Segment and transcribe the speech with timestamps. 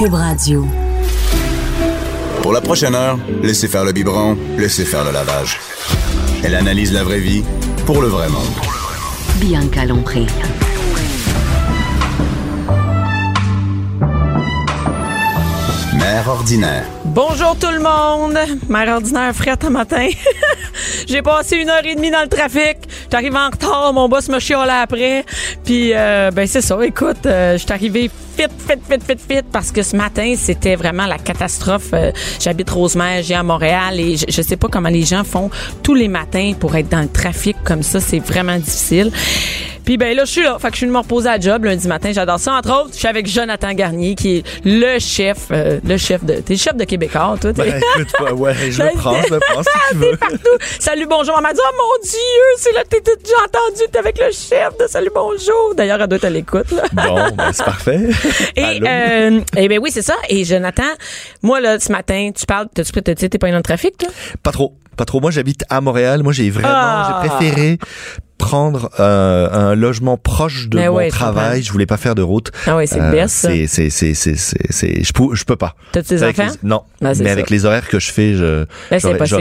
[0.00, 0.66] Cube Radio.
[2.40, 5.58] Pour la prochaine heure, laissez faire le biberon, laissez faire le lavage.
[6.42, 7.44] Elle analyse la vraie vie
[7.84, 8.40] pour le vrai monde.
[9.42, 10.24] Bianca Lompré.
[15.98, 16.86] Mère ordinaire.
[17.04, 18.38] Bonjour tout le monde.
[18.70, 20.08] Mère ordinaire frette un matin.
[21.06, 22.78] J'ai passé une heure et demie dans le trafic.
[23.10, 23.92] J'arrive en retard.
[23.92, 25.24] Mon boss me chiale après.
[25.64, 26.78] Puis, euh, ben c'est ça.
[26.84, 30.76] Écoute, euh, je suis arrivé fit, fit, fit, fit, fit, parce que ce matin, c'était
[30.76, 31.88] vraiment la catastrophe.
[31.92, 35.50] Euh, J'habite Rosemère, j'ai à Montréal et je, je sais pas comment les gens font
[35.82, 38.00] tous les matins pour être dans le trafic comme ça.
[38.00, 39.10] C'est vraiment difficile.
[39.84, 40.56] Puis ben là, je suis là.
[40.60, 42.10] Fait que je suis me reposer à job lundi matin.
[42.12, 42.52] J'adore ça.
[42.54, 46.34] Entre autres, je suis avec Jonathan Garnier, qui est le chef, euh, le chef de.
[46.34, 47.52] T'es le chef de Québécois, toi.
[47.52, 50.16] Ben, écoute, ouais, je le prends, je le prends, si tu veux.
[50.16, 50.36] partout.
[50.80, 51.34] Salut, bonjour.
[51.36, 53.82] Elle m'a dit, oh mon Dieu, c'est là que t'es déjà entendu.
[53.92, 55.74] T'es avec le chef de Salut, bonjour.
[55.76, 56.84] D'ailleurs, elle doit être à l'écoute, là.
[56.92, 58.08] Bon, ben, c'est parfait.
[58.56, 60.14] Et, euh, eh ben oui, c'est ça.
[60.30, 60.82] Et Jonathan,
[61.42, 64.08] moi, là, ce matin, tu parles, t'as-tu t'as- t'es pas dans le trafic, là?
[64.42, 65.20] Pas trop, pas trop.
[65.20, 66.22] Moi, j'habite à Montréal.
[66.22, 67.20] Moi, j'ai vraiment, Ah.
[67.22, 67.78] j'ai préféré
[68.40, 71.62] prendre euh, un logement proche de Mais mon ouais, travail.
[71.62, 72.50] Je voulais pas faire de route.
[72.66, 73.24] Ah ouais, c'est Euh.
[73.28, 75.74] C'est, c'est, c'est, c'est, c'est, je peux, je peux pas.
[75.92, 76.52] T'as-tu des Avec enfants?
[76.62, 77.32] les- non, Ben, c'est mais ça.
[77.32, 78.98] avec les horaires que je fais, je Ben,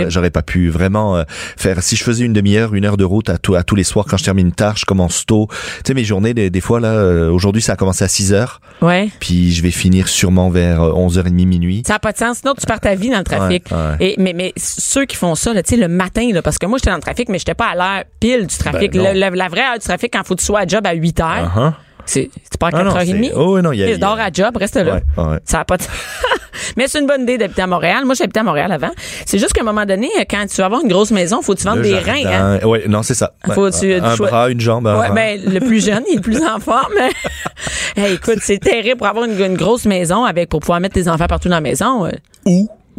[0.09, 1.23] j'aurais, pas pu vraiment euh,
[1.57, 1.81] faire.
[1.81, 4.05] Si je faisais une demi-heure, une heure de route à, tout, à tous les soirs
[4.07, 5.47] quand je termine tard, je commence tôt.
[5.49, 5.55] Tu
[5.87, 8.59] sais, mes journées, des, des fois là, euh, aujourd'hui, ça a commencé à 6 heures,
[8.81, 9.09] Ouais.
[9.19, 11.83] puis je vais finir sûrement vers euh, 11h30 minuit.
[11.87, 12.39] Ça n'a pas de sens.
[12.39, 13.65] Sinon, tu perds ta vie dans le trafic.
[13.71, 13.95] Ouais, ouais.
[13.99, 16.65] Et, mais, mais ceux qui font ça, là, tu sais, le matin, là, parce que
[16.65, 18.88] moi, j'étais dans le trafic, mais j'étais pas à l'heure pile du trafic.
[18.88, 20.85] Ben, Le- la, la vraie heure du trafic, quand faut que tu sois à job
[20.85, 21.71] à 8 heures, Uh-huh.
[22.05, 23.23] c'est c'est pas à Ah non, 4h30.
[23.29, 24.95] c'est- oh, oui, non, il y a- Tu il dors à job, reste là.
[24.95, 25.37] Ouais, ouais.
[25.45, 25.83] Ça a pas de...
[26.77, 28.03] Mais c'est une bonne idée d'habiter à Montréal.
[28.05, 28.89] Moi, j'habitais à Montréal avant.
[29.25, 31.59] C'est juste qu'à un moment donné, quand tu vas avoir une grosse maison, faut que
[31.59, 32.11] tu vendes Le des jardin.
[32.13, 32.59] reins.
[32.61, 32.65] Hein?
[32.67, 33.31] Ouais, non, c'est ça.
[33.53, 34.85] Faut tu- un tu bras, une jambe.
[34.85, 36.93] Ouais, ben, le plus jeune, il est le plus en forme.
[37.95, 41.07] Hey, écoute, c'est terrible pour avoir une, une grosse maison avec pour pouvoir mettre tes
[41.09, 42.05] enfants partout dans la maison.
[42.05, 42.11] euh.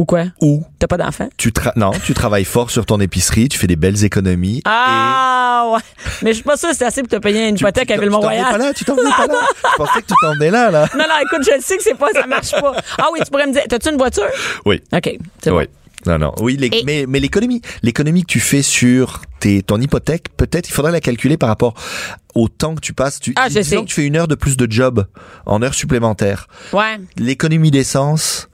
[0.00, 0.24] Ou, quoi?
[0.40, 1.28] ou, T'as pas d'enfants?
[1.36, 4.62] tu tra- non, tu travailles fort sur ton épicerie, tu fais des belles économies.
[4.64, 5.80] Ah, ouais.
[6.22, 8.02] Mais je suis pas sûre que c'est assez pour te payer une hypothèque à t'en-
[8.02, 8.58] Tu t'en venais pas Ville-Mont-Royal.
[8.60, 9.34] là, tu t'en venais pas là.
[9.72, 10.88] Je pensais que tu t'en venais là, là.
[10.96, 12.72] Non, non, écoute, je le sais que c'est pas, ça marche pas.
[12.98, 14.24] Ah oui, tu pourrais me dire, t'as-tu une voiture?
[14.64, 14.80] Oui.
[14.90, 15.64] OK, c'est Oui.
[15.66, 16.12] bon.
[16.12, 16.34] Non, non.
[16.40, 20.72] Oui, Et- mais, mais l'économie, l'économie que tu fais sur tes, ton hypothèque, peut-être, il
[20.72, 21.74] faudrait la calculer par rapport
[22.34, 23.20] au temps que tu passes.
[23.20, 23.82] Tu, Ah, je disons sais.
[23.82, 25.04] que tu fais une heure de plus de job
[25.44, 26.46] en heure supplémentaire.
[26.72, 26.98] Ouais.
[27.18, 28.48] L'économie d'essence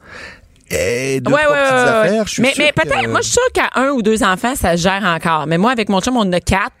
[0.69, 2.27] et deux, ouais, trois ouais, petites ouais, affaires.
[2.27, 4.53] Je suis mais mais que- peut-être, moi, je suis sûre qu'à un ou deux enfants,
[4.55, 5.47] ça se gère encore.
[5.47, 6.73] Mais moi, avec mon chum, on en a quatre.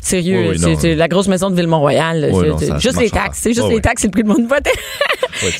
[0.00, 2.28] Sérieux, Oui, c'est la grosse maison de Ville-Mont-Royal.
[2.32, 3.38] Oui, non, ça juste les taxes.
[3.42, 4.58] C'est juste les taxes, c'est le prix de mon ça.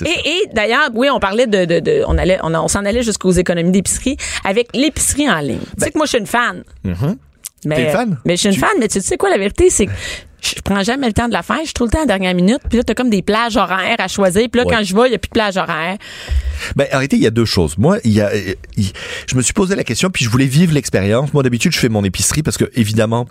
[0.05, 3.31] et et d'ailleurs, oui, on parlait de, de, de- on allait, on, s'en allait jusqu'aux
[3.33, 5.59] économies d'épicerie avec l'épicerie en ligne.
[5.78, 6.62] tu sais que moi, je suis une fan.
[6.84, 7.16] Mais, Ben, mhm.
[7.77, 8.19] T'es une fan?
[8.25, 9.93] Mais je suis une Tu- fan, mais tu sais quoi, la vérité, c'est que
[10.42, 11.58] je prends jamais le temps de la faire.
[11.60, 12.58] Je suis tout le temps à la dernière minute.
[12.69, 14.48] Puis là, t'as comme des plages horaires à choisir.
[14.50, 14.75] Puis là, Ouais.
[14.75, 15.97] quand je vais, il n'y a plus de plage horaire.
[16.76, 17.78] Ben, arrêtez, il y a deux choses.
[17.78, 18.30] Moi, il y a,
[19.26, 21.32] je me suis posé la question, puis je voulais vivre l'expérience.
[21.32, 23.26] Moi, d'habitude, je fais mon épicerie parce que, évidemment,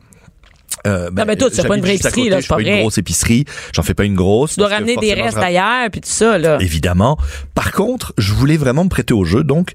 [0.88, 2.56] euh, Non, mais toi, fais pas une vraie épicerie, côté, là, je c'est fais pas
[2.56, 2.74] pas vrai.
[2.76, 3.46] une grosse épicerie.
[3.76, 4.54] J'en fais pas une grosse.
[4.54, 6.58] Tu dois ramener des restes d'ailleurs, puis tout ça, là.
[6.62, 7.18] Évidemment.
[7.54, 9.72] Par contre, je voulais vraiment me prêter au jeu, donc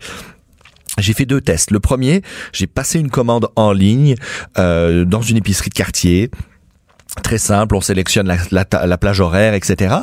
[0.98, 1.70] j'ai fait deux tests.
[1.70, 2.22] Le premier,
[2.52, 4.14] j'ai passé une commande en ligne
[4.58, 6.30] euh, dans une épicerie de quartier.
[7.22, 9.94] Très simple, on sélectionne la, la la plage horaire, etc.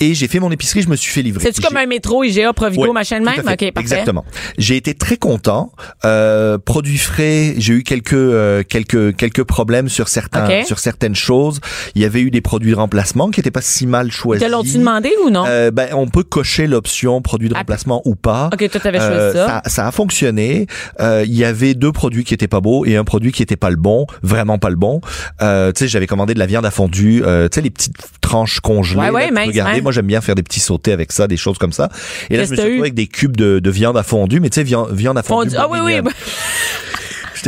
[0.00, 1.42] Et j'ai fait mon épicerie, je me suis fait livrer.
[1.44, 3.34] C'est-tu comme un métro, IGA, Provigo, Ouais, machin de même?
[3.34, 3.42] fait.
[3.44, 3.72] Parfait.
[3.76, 4.24] Exactement.
[4.58, 5.72] J'ai été très content.
[6.04, 11.60] Euh, produits frais, j'ai eu quelques euh, quelques quelques problèmes sur certains sur certaines choses.
[11.94, 14.44] Il y avait eu des produits de remplacement qui étaient pas si mal choisis.
[14.46, 15.44] Te l'ont-tu demandé ou non?
[15.46, 18.50] Euh, ben, on peut cocher l'option produit de Ah, remplacement ou pas.
[18.52, 19.62] OK, toi, t'avais choisi Euh, ça.
[19.66, 20.66] ça a fonctionné.
[21.00, 23.56] Euh, Il y avait deux produits qui étaient pas beaux et un produit qui était
[23.56, 25.00] pas le bon, vraiment pas le bon.
[25.42, 27.94] Euh, tu sais, j'avais commandé de la viande à fondue, euh, tu sais les petites
[28.20, 28.98] tranches congelées.
[29.00, 29.80] Ouais, ouais, mince, ouais.
[29.82, 31.88] Moi, j'aime bien faire des petits sautés avec ça, des choses comme ça.
[32.30, 34.50] Et là, je me suis retrouvé avec des cubes de, de viande à fondue, mais
[34.50, 35.50] tu sais, viande, viande à fondue.
[35.50, 36.00] Fondu- Ah oui, oui.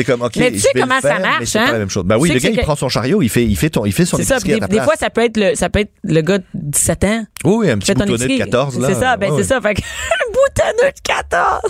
[0.04, 1.66] Comme, OK, Mais tu sais comment ça marche, c'est hein?
[1.66, 2.04] pas la même chose.
[2.04, 3.92] Ben oui, Tu le gars, il prend son chariot, il fait, il fait, ton, il
[3.92, 4.36] fait son ça.
[4.36, 7.04] épicerie à des, fois, ça peut être le, ça peut être le gars de 17
[7.04, 7.24] ans.
[7.44, 8.50] Oui, un petit ton boutonneux de épicerie.
[8.50, 8.88] 14, là.
[8.88, 9.60] C'est ça, ben c'est ça.
[9.60, 9.80] Fait que,
[10.28, 11.60] boutonneux de 14.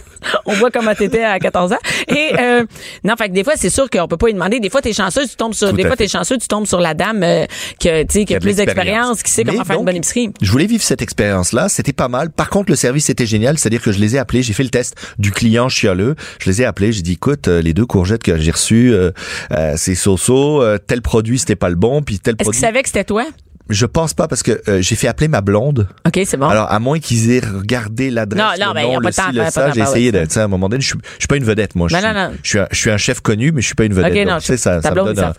[0.46, 1.78] On voit comment t'étais à 14 ans.
[2.08, 2.64] Et, euh,
[3.04, 4.60] non, fait que des fois, c'est sûr qu'on peut pas lui demander.
[4.60, 6.80] Des fois, t'es chanceux, tu tombes sur, Tout des fois, t'es chanceux, tu tombes sur
[6.80, 7.46] la dame, euh,
[7.80, 10.30] que, tu sais, qui a plus d'expérience, qui sait comment faire une bonne épicerie.
[10.40, 12.30] Je voulais vivre cette expérience-là, c'était pas mal.
[12.30, 14.70] Par contre, le service était génial, c'est-à-dire que je les ai appelés, j'ai fait le
[14.70, 16.14] test du client chialeux.
[16.40, 19.10] Je les ai appelés, j'ai dit, écoute, euh, les deux courgettes que j'ai reçues, euh,
[19.52, 22.58] euh, c'est so-so, euh, tel produit c'était pas le bon, puis tel Est-ce produit.
[22.58, 23.24] qu'il savait que c'était toi?
[23.68, 25.88] Je pense pas parce que euh, j'ai fait appeler ma blonde.
[26.06, 26.48] OK, c'est bon.
[26.48, 29.12] Alors, à moins qu'ils aient regardé l'adresse, Non, non, le ben, nom, pas le
[29.46, 31.36] ci, ça, j'ai essayé tu sais, à un moment donné, je suis, je suis pas
[31.36, 31.88] une vedette, moi.
[31.88, 32.30] Je, Non, suis, non, non.
[32.42, 34.12] je suis un, je suis un chef connu, mais je suis pas une vedette.
[34.12, 35.32] Ok, Donc, non, tu sais, ça, ça me donne un-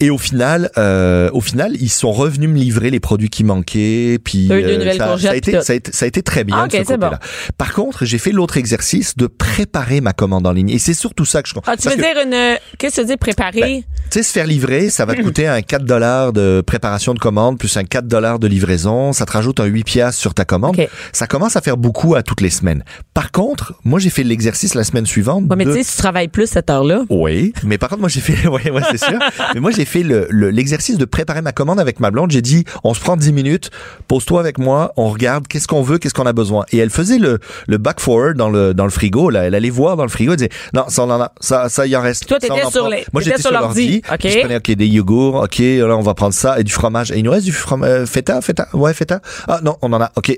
[0.00, 4.18] Et au final, euh, au final, ils sont revenus me livrer les produits qui manquaient,
[4.22, 5.64] puis euh, ça, a été, puis tout.
[5.64, 7.18] ça a été, ça a été très bien Ah, de ce ok, c'est côté-là.
[7.56, 11.24] Par contre, j'ai fait l'autre exercice de préparer ma commande en ligne, et c'est surtout
[11.24, 11.54] ça que je.
[11.66, 13.60] Ah, tu parce veux que- dire une, qu'est-ce que tu veux dire préparer?
[13.60, 17.14] Ben, tu sais, se faire livrer, ça va te coûter un 4 dollars de préparation
[17.14, 19.12] de commande plus un 4 dollars de livraison.
[19.12, 20.76] Ça te rajoute un 8 piastres sur ta commande.
[21.12, 22.84] Ça commence à faire beaucoup à toutes les semaines.
[23.14, 25.44] Par contre, moi, j'ai fait l'exercice la semaine suivante.
[25.48, 27.02] Ouais, mais de- tu sais, si tu travailles plus cette heure-là.
[27.10, 29.18] oui, mais par contre, moi, j'ai fait, ouais, ouais, c'est sûr.
[29.54, 32.30] mais moi, j'ai fait le- le- l'exercice de préparer ma commande avec ma blonde.
[32.30, 33.70] J'ai dit, on se prend 10 minutes,
[34.08, 36.64] pose-toi avec moi, on regarde qu'est-ce qu'on veut, qu'est-ce qu'on a besoin.
[36.72, 39.44] Et elle faisait le, le back forward dans le, dans le frigo, là.
[39.44, 41.86] Elle allait voir dans le frigo, elle disait, non, ça, on en a, ça, ça,
[41.86, 42.26] il en reste.
[42.26, 42.88] Toi, t'étais sur prend.
[42.88, 44.02] les- Moi, j'étais sur l'ordi.
[44.12, 44.18] OK.
[44.24, 47.10] Je prenais, OK, des yogourts, OK, là, on va prendre ça, et du fromage.
[47.12, 49.20] Et il nous reste du fromage, euh, feta, feta, ouais, feta.
[49.46, 50.34] Ah, non, on en a, OK.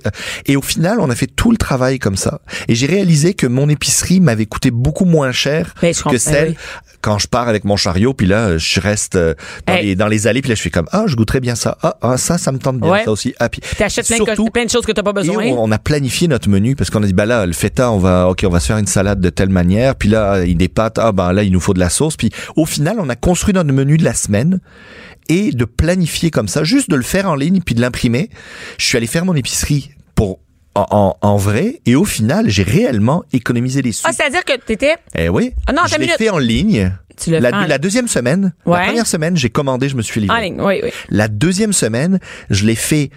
[0.46, 2.40] Et au final, on a fait tout le travail comme ça.
[2.68, 6.56] Et j'ai réalisé que mon épicerie m'avait coûté beaucoup moins cher que celle oui.
[7.00, 9.34] quand je pars avec mon chariot, puis là, je reste euh,
[9.66, 9.86] dans, Hey.
[9.86, 11.78] les, dans les allées, puis là, je fais comme, ah, je goûterais bien ça.
[11.82, 13.04] Ah, ah, ça, ça me tente bien, Ouais.
[13.04, 13.34] ça aussi.
[13.38, 15.44] Ah, puis T'achètes plein, surtout, plein de choses que t'as pas et besoin.
[15.46, 17.98] on, on a planifié notre menu parce qu'on a dit bah là le feta on
[17.98, 20.68] va ok on va se faire une salade de telle manière puis là il des
[20.68, 23.16] pâtes ah ben là il nous faut de la sauce puis au final on a
[23.16, 24.60] construit notre menu de la semaine
[25.30, 28.28] et de planifier comme ça juste de le faire en ligne puis de l'imprimer
[28.78, 30.40] je suis allé faire mon épicerie pour
[30.74, 34.56] en, en, en vrai et au final j'ai réellement économisé des sous Ah, c'est-à-dire que
[34.58, 37.66] t'étais, eh oui Ah non, je l'ai fait en ligne tu le la, fais en-
[37.66, 38.78] la deuxième semaine Ouais.
[38.78, 40.60] la première semaine j'ai commandé je me suis livré en ligne.
[40.60, 40.90] Oui, oui.
[41.10, 42.18] la deuxième semaine,
[42.50, 43.10] je l'ai fait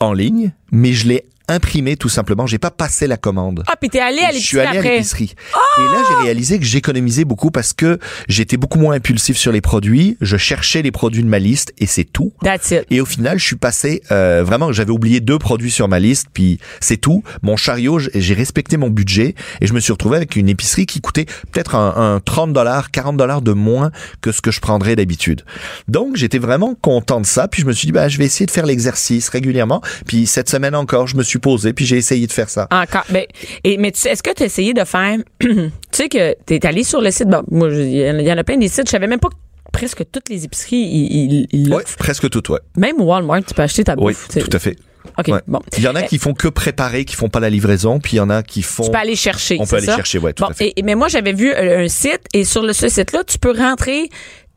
[0.00, 2.46] en ligne, mais je l'ai imprimé tout simplement.
[2.46, 3.64] J'ai pas passé la commande.
[3.66, 5.34] Ah, puis t'es allé à je suis l'épicerie allé à l'épicerie.
[5.78, 7.98] Et là, j'ai réalisé que j'économisais beaucoup parce que
[8.28, 10.16] j'étais beaucoup moins impulsif sur les produits.
[10.20, 12.32] Je cherchais les produits de ma liste et c'est tout.
[12.42, 12.84] That's it.
[12.90, 14.72] Et au final, je suis passé euh, vraiment.
[14.72, 17.22] J'avais oublié deux produits sur ma liste, puis c'est tout.
[17.42, 21.00] Mon chariot, j'ai respecté mon budget et je me suis retrouvé avec une épicerie qui
[21.00, 24.96] coûtait peut-être un, un 30 dollars, 40 dollars de moins que ce que je prendrais
[24.96, 25.42] d'habitude.
[25.88, 27.48] Donc j'étais vraiment content de ça.
[27.48, 29.82] Puis je me suis dit, bah je vais essayer de faire l'exercice régulièrement.
[30.06, 32.68] Puis cette semaine encore, je me suis posé, puis j'ai essayé de faire ça.
[32.70, 33.04] Encore.
[33.10, 33.24] Ben,
[33.64, 35.18] et, mais tu sais, est-ce que tu as essayé de faire.
[35.40, 35.50] tu
[35.90, 37.28] sais que tu es allé sur le site.
[37.28, 38.86] Bon, moi, il y en a- il y en a plein des sites.
[38.86, 39.34] Je savais même pas que
[39.72, 41.96] presque toutes les épiceries, ils, l'offrent.
[41.96, 42.58] presque tout, ouais.
[42.76, 44.28] Même Walmart, tu peux acheter ta Oui, bouffe.
[44.30, 44.40] sais.
[44.40, 44.76] tout à fait.
[45.18, 45.40] OK, Ouais.
[45.48, 45.60] bon.
[45.78, 48.12] Il y en a Euh, qui font que préparer, qui font pas la livraison, puis
[48.14, 48.84] il y en a qui font.
[48.84, 49.56] Tu peux aller chercher.
[49.58, 49.96] On peut aller ça?
[49.96, 50.74] chercher, ouais, tout Bon, à fait.
[50.76, 53.56] et- mais moi, j'avais vu euh, un site et sur le, ce site-là, tu peux
[53.56, 54.10] rentrer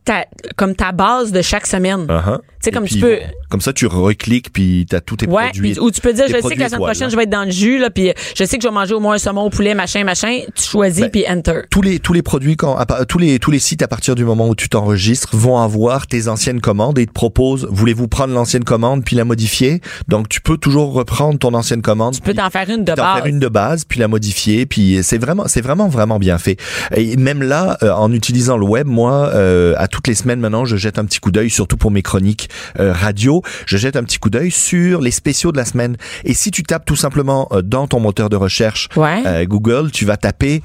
[0.06, 2.06] ta, comme ta base de chaque semaine.
[2.08, 2.38] Uh-huh.
[2.40, 3.18] Tu sais, comme puis, tu peux.
[3.50, 5.78] Comme ça, tu recliques, puis t'as tous tes Ouais, produits.
[5.80, 7.10] ou tu peux dire, je sais que la semaine prochaine, hein.
[7.10, 9.00] je vais être dans le jus, là, puis je sais que je vais manger au
[9.00, 10.40] moins un saumon au poulet, machin, machin.
[10.56, 11.62] Tu choisis, Ben, puis enter.
[11.70, 14.24] tous les tous les produits quand à tous les tous les sites à partir du
[14.26, 18.34] moment où tu t'enregistres vont avoir tes anciennes commandes et ils te proposent voulez-vous prendre
[18.34, 19.82] l'ancienne commande puis la modifier?
[20.08, 23.16] Donc tu peux toujours reprendre ton ancienne commande Tu peux t'en faire une de base.
[23.18, 26.58] faire une de base puis la modifier puis c'est vraiment c'est vraiment vraiment bien fait
[26.96, 30.66] et même là euh, en utilisant le web moi euh, à toutes les semaines maintenant
[30.66, 32.50] je jette un petit coup d'œil surtout pour mes chroniques
[32.80, 36.34] euh, radio je jette un petit coup d'œil sur les spéciaux de la semaine et
[36.34, 39.22] si tu tapes tout simplement euh, dans ton moteur de recherche Ouais.
[39.28, 40.64] euh, Google tu vas taper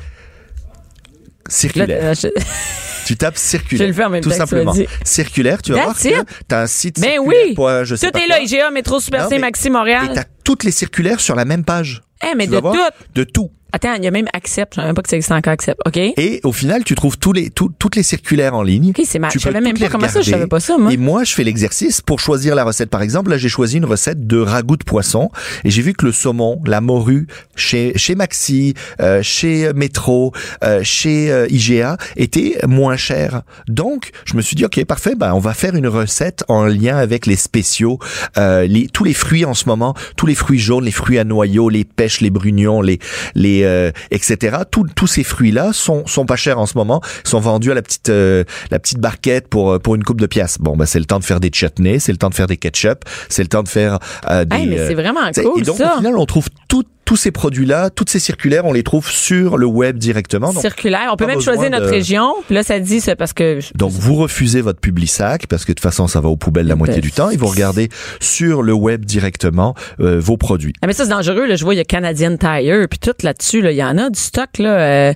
[1.46, 2.28] circulaire euh, je-
[3.06, 3.86] tu tapes circulaire.
[3.86, 4.74] Je le fais en même tout simplement.
[5.04, 7.54] Circulaire, tu vas That's voir que t'as un site Ben oui.
[7.54, 8.36] pour, je sais Tout pas est quoi.
[8.36, 10.10] là, IGA, Métro, Super Non, C, Maxi, Et Montréal.
[10.14, 12.02] t'as toutes les circulaires sur la même page.
[12.22, 12.76] Eh, mais de tout.
[13.14, 13.50] De tout.
[13.78, 14.72] Attends, il y a même Accept.
[14.74, 15.80] Je savais même pas que ça existait encore Accept.
[15.86, 15.96] OK?
[15.96, 18.90] Et au final, tu trouves tous les, tout- toutes les circulaires en ligne.
[18.90, 19.30] OK, c'est mal.
[19.30, 20.92] Tu Je savais même pas comment ça, je savais pas ça, moi.
[20.92, 22.90] Et moi, je fais l'exercice pour choisir la recette.
[22.90, 25.30] Par exemple, là, j'ai choisi une recette de ragoût de poisson
[25.64, 30.32] et j'ai vu que le saumon, la morue, chez, chez Maxi, euh, chez Metro,
[30.64, 33.42] euh, chez euh, IGA, était moins cher.
[33.68, 36.96] Donc, je me suis dit, OK, parfait, ben, on va faire une recette en lien
[36.96, 37.98] avec les spéciaux,
[38.36, 41.24] euh, les, tous les fruits en ce moment, tous les fruits jaunes, les fruits à
[41.24, 42.98] noyaux, les pêches, les brugnons, les,
[43.34, 44.58] les, euh, etc.
[44.70, 48.08] Tous, ces fruits-là sont, sont pas chers en ce moment, sont vendus à la petite,
[48.08, 50.58] euh, la petite barquette pour, euh, pour une coupe de pièces.
[50.58, 52.56] Bon, ben, c'est le temps de faire des chutneys, c'est le temps de faire des
[52.56, 53.98] ketchup, c'est le temps de faire
[54.28, 54.56] euh, des.
[54.56, 55.94] Hey, mais c'est vraiment cool, et donc, ça.
[55.94, 59.56] au final, on trouve tout, tous ces produits-là, toutes ces circulaires, on les trouve sur
[59.56, 60.52] le web directement.
[60.52, 61.08] Donc, Circulaire.
[61.10, 62.34] On peut même choisir notre région.
[62.46, 63.60] Puis là, ça dit, c'est parce que.
[63.74, 66.66] donc vous refusez votre public sac parce que de toute façon ça va aux poubelles
[66.66, 67.88] la moitié du temps et vous regardez
[68.20, 70.74] sur le web directement euh, vos produits.
[70.82, 71.46] Ah, mais ça, c'est dangereux.
[71.46, 71.56] Là.
[71.56, 73.62] Je vois, il y a Canadian Tire, puis tout là-dessus.
[73.62, 73.72] Là.
[73.72, 74.58] Il y en a du stock.
[74.58, 74.78] Là.
[74.78, 75.12] Euh,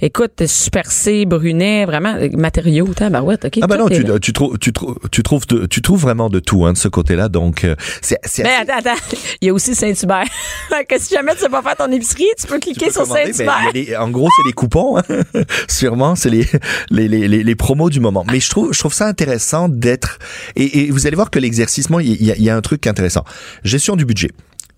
[0.00, 2.86] écoute, Super C, Brunet, vraiment, euh, matériaux.
[2.86, 3.58] Ouais, OK.
[3.62, 4.18] Ah bah tout non, tu, là.
[4.18, 6.88] tu, trouves, tu, trouves, tu, trouves de- tu trouves vraiment de tout hein, de ce
[6.88, 7.28] côté-là.
[7.28, 9.16] Donc, euh, c'est c'est Mais assez- attends, attends.
[9.40, 10.24] Il y a aussi Saint-Hubert.
[10.98, 13.06] que si jamais tu sais pas faire ton épicerie, tu peux tu cliquer peux sur
[13.06, 14.00] ben, Saint-Hubert.
[14.02, 14.98] en gros, c'est les coupons.
[14.98, 15.02] hein.
[15.68, 16.46] Sûrement, c'est les,
[16.90, 18.24] les, les, les, les promos du moment.
[18.30, 20.18] Mais je trouve, je trouve ça intéressant d'être...
[20.56, 22.86] Et, et vous allez voir que l'exercice, il y, a, il y a un truc
[22.86, 23.24] intéressant.
[23.64, 24.30] Gestion du budget.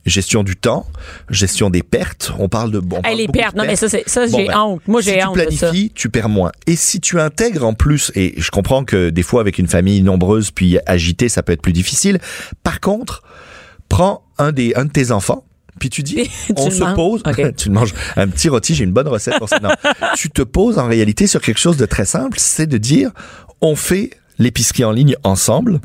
[0.07, 0.87] Gestion du temps,
[1.29, 2.33] gestion des pertes.
[2.39, 2.97] On parle de bon.
[2.97, 3.57] on Hey, parle les pertes.
[3.57, 4.83] Non, mais ça, c'est, ça, Bon, j'ai ben, honte.
[4.87, 5.67] Moi, si j'ai tu honte de ça.
[5.69, 6.51] planifies, tu perds moins.
[6.67, 10.01] Et si tu intègres en plus, et je comprends que des fois avec une famille
[10.03, 12.21] nombreuse puis agitée, ça peut être plus difficile.
[12.63, 13.23] Par contre,
[13.91, 15.45] prends un des un de tes enfants.
[15.79, 16.95] Puis tu dis, Tu on se manges.
[16.95, 17.23] pose,
[17.57, 19.59] tu le manges un petit rôti, j'ai une bonne recette pour ça.
[19.61, 19.71] Non.
[20.17, 23.11] tu te poses en réalité sur quelque chose de très simple, c'est de dire,
[23.61, 25.81] on fait l'épicerie en ligne ensemble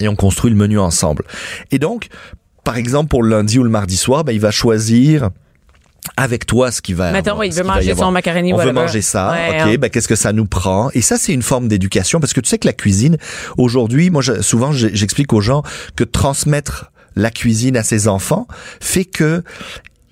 [0.00, 1.24] et on construit le menu ensemble.
[1.70, 2.08] Et donc,
[2.64, 5.30] par exemple, pour le lundi ou le mardi soir, ben, il va choisir
[6.16, 8.80] avec toi ce qui va Mettons, avoir- il veut manger son macaroni, On veut whatever.
[8.86, 10.90] manger ça, Ouais, ok, ben, qu'est-ce que ça nous prend?
[10.94, 13.18] Et ça, c'est une forme d'éducation parce que tu sais que la cuisine,
[13.56, 15.62] aujourd'hui, moi, je- souvent, j'explique aux gens
[15.96, 18.46] que transmettre la cuisine à ses enfants
[18.80, 19.42] fait que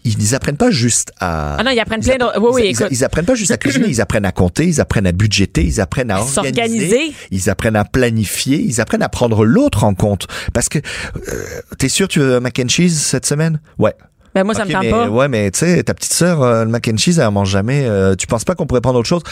[0.03, 1.57] ils apprennent pas juste à.
[1.59, 2.87] Ah non, ils apprennent plein de- oui, oui, ils- écoute.
[2.91, 5.79] Ils, apprennent pas juste à cuisiner, ils apprennent à compter, ils apprennent à budgéter, ils
[5.79, 7.13] apprennent à organiser, S'organiser.
[7.31, 10.27] ils apprennent à planifier, ils apprennent à prendre l'autre en compte.
[10.55, 13.61] Parce que euh, t'es sûr tu veux un mac and cheese cette semaine?
[13.79, 13.93] Ouais.
[14.35, 15.09] Ben, moi, ça me tente mais, pas.
[15.09, 17.51] Ouais, mais tu sais, ta petite sœur, euh, le mac and cheese, elle en mange
[17.51, 17.85] jamais.
[17.85, 19.23] euh, tu penses pas qu'on pourrait prendre autre chose?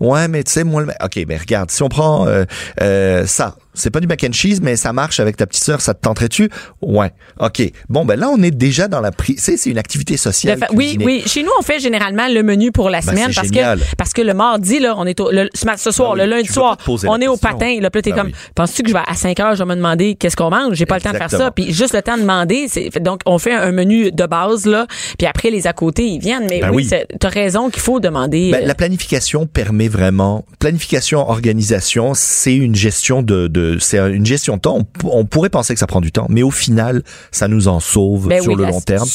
[0.00, 0.88] Ouais, mais tu sais, moi, le...
[1.04, 2.44] ok, ben regarde, si on prend euh,
[2.80, 5.80] euh, ça, c'est pas du mac and cheese, mais ça marche avec ta petite sœur,
[5.80, 6.50] ça te tenterait-tu
[6.82, 7.12] Ouais.
[7.38, 7.62] Ok.
[7.88, 9.36] Bon, ben là, on est déjà dans la prise.
[9.36, 10.58] Tu sais, c'est une activité sociale.
[10.58, 11.22] fa- oui, oui.
[11.26, 13.78] Chez nous, on fait généralement le menu pour la Ben, semaine parce génial.
[13.78, 16.36] que parce que le mardi là, on est au, le, ce, soir, Ben oui, le
[16.36, 17.78] lundi soir, on est au patin.
[17.80, 18.34] Là, puis t'es Ben comme, oui.
[18.54, 20.74] penses-tu que je vais à 5 heures, je vais me demander qu'est-ce qu'on mange?
[20.76, 21.50] J'ai pas le temps de faire ça.
[21.50, 22.66] Puis juste le temps de demander,
[23.00, 24.86] donc on fait un menu de base là.
[25.18, 26.46] Puis après les à côté, ils viennent.
[26.48, 26.88] Mais Ben oui,
[27.20, 28.50] t'as raison qu'il faut demander.
[28.52, 34.24] Ben, euh, la planification permet vraiment planification organisation c'est une gestion de, de c'est une
[34.26, 37.48] gestion de temps on, pourrait penser que ça prend du temps mais au final ça
[37.48, 39.08] nous en sauve Ben sur oui, le la- long terme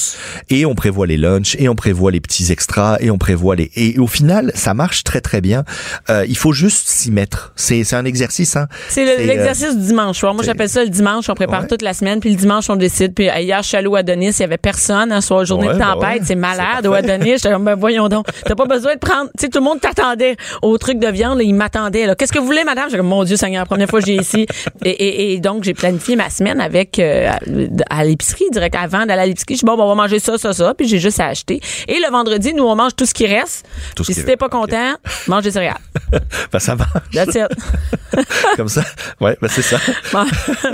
[0.49, 3.71] et on prévoit les lunchs et on prévoit les petits extras et on prévoit les
[3.75, 5.63] et au final ça marche très très bien
[6.09, 9.75] Euh, il faut juste s'y mettre c'est c'est un exercice hein C'est le- C'est, l'exercice
[9.77, 10.33] du dimanche soir.
[10.33, 11.29] Moi, j'appelle ça le dimanche.
[11.29, 11.67] On prépare Ouais.
[11.67, 13.13] toute la semaine, puis le dimanche, on décide.
[13.13, 15.11] Puis euh, hier, je suis allée au Adonis, il y avait personne.
[15.11, 16.25] Un soir, journée Ouais, de ben tempête, ouais.
[16.25, 16.93] c'est malade au.
[16.93, 17.35] Adonis.
[17.41, 18.25] Comme, ben voyons donc.
[18.45, 19.29] T'as pas besoin de prendre.
[19.37, 21.37] Tu sais, tout le monde t'attendait au truc de viande.
[21.37, 22.07] Là, il m'attendait.
[22.17, 22.89] Qu'est-ce que vous voulez, madame?
[22.89, 24.40] Comme, mon Dieu, Seigneur, première fois que j'ai ici.
[24.85, 27.31] Et, et, et donc, j'ai planifié ma semaine avec euh,
[27.89, 29.55] à, l'épicerie, direct avant d'aller à l'épicerie.
[29.55, 30.73] Je dis, bon, ben, on va manger ça, ça, ça.
[30.75, 31.61] Puis j'ai juste à acheter.
[31.87, 33.65] Et le vendredi, nous, on mange tout ce qui reste.
[33.95, 34.95] Tout Puis si t'es pas content,
[35.27, 35.77] mange des céréales.
[36.51, 37.47] ben, ça marche That's it.
[38.57, 38.83] comme ça
[39.21, 39.77] ouais ben c'est ça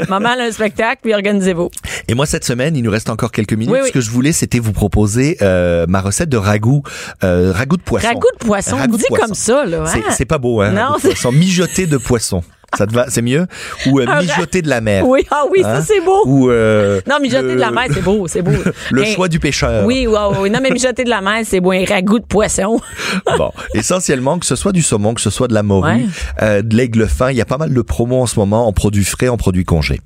[0.09, 1.69] Maman a un spectacle, puis organisez-vous.
[2.07, 3.71] Et moi, cette semaine, il nous reste encore quelques minutes.
[3.73, 3.87] Oui, oui.
[3.89, 6.83] Ce que je voulais, c'était vous proposer euh, ma recette de ragoût,
[7.23, 8.07] euh, ragoût de poisson.
[8.07, 9.25] Ragoût de poisson, Ragoût de dit poisson.
[9.25, 9.85] comme ça, là.
[9.85, 10.11] C'est, hein?
[10.11, 10.71] c'est pas beau, hein?
[10.71, 11.31] Non, ragoût de c'est- poisson.
[11.31, 12.43] Mijoté de poisson.
[12.77, 13.05] Ça te va?
[13.09, 13.47] C'est mieux?
[13.85, 15.07] Ou euh, mijoté de la mer.
[15.07, 15.81] Oui, ah oui, ça Hein?
[15.81, 16.23] c'est beau.
[16.25, 18.51] Ou euh, Non, mijoter le- de la mer, c'est beau, c'est beau.
[18.91, 19.85] Le choix du pêcheur.
[19.85, 20.49] Oui, oui, oui.
[20.49, 21.71] Non, mais mijoter de la mer, c'est beau.
[21.71, 22.79] Un ragoût de poisson.
[23.37, 26.05] Bon, essentiellement, que ce soit du saumon, que ce soit de la morue, Ouais.
[26.41, 28.73] euh, de l'aigle fin, il y a pas mal de promos en ce moment en
[28.73, 30.01] produits frais, en produits congés.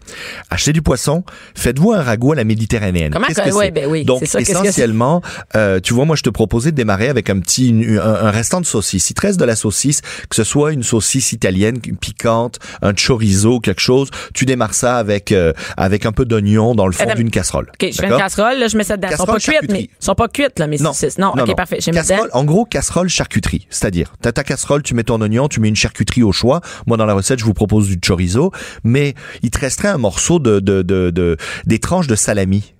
[0.50, 1.24] Achetez du poisson,
[1.56, 3.12] faites-vous un ragoût à la méditerranéenne.
[3.13, 5.22] Comment que- que ouais, ben oui, Donc, ça, essentiellement,
[5.56, 8.32] euh, tu vois, moi, je te proposais de démarrer avec un petit, une- un, un
[8.32, 9.10] restant de saucisse.
[9.10, 12.50] Il te reste de la saucisse, que ce soit une saucisse italienne, piquante,
[12.81, 16.93] un chorizo, quelque chose, tu démarres ça avec, euh, avec un peu d'oignon dans le
[16.93, 17.70] fond d'une casserole.
[17.81, 19.10] OK, je fais une casserole, là, je mets ça dedans.
[19.12, 21.17] Ils sont pas cuites, mais sont pas cuites, là, mes saucisses.
[21.17, 21.77] Non, OK, parfait.
[21.79, 22.15] Je les mets dedans.
[22.15, 23.67] Casserole, en gros, casserole charcuterie.
[23.70, 26.62] C'est-à-dire, t'as ta casserole, tu mets ton oignon, tu mets une charcuterie au choix.
[26.88, 28.51] Moi, dans la recette, je vous propose du chorizo.
[28.84, 32.74] Mais il te resterait un morceau de, de, de, de- des tranches de salami.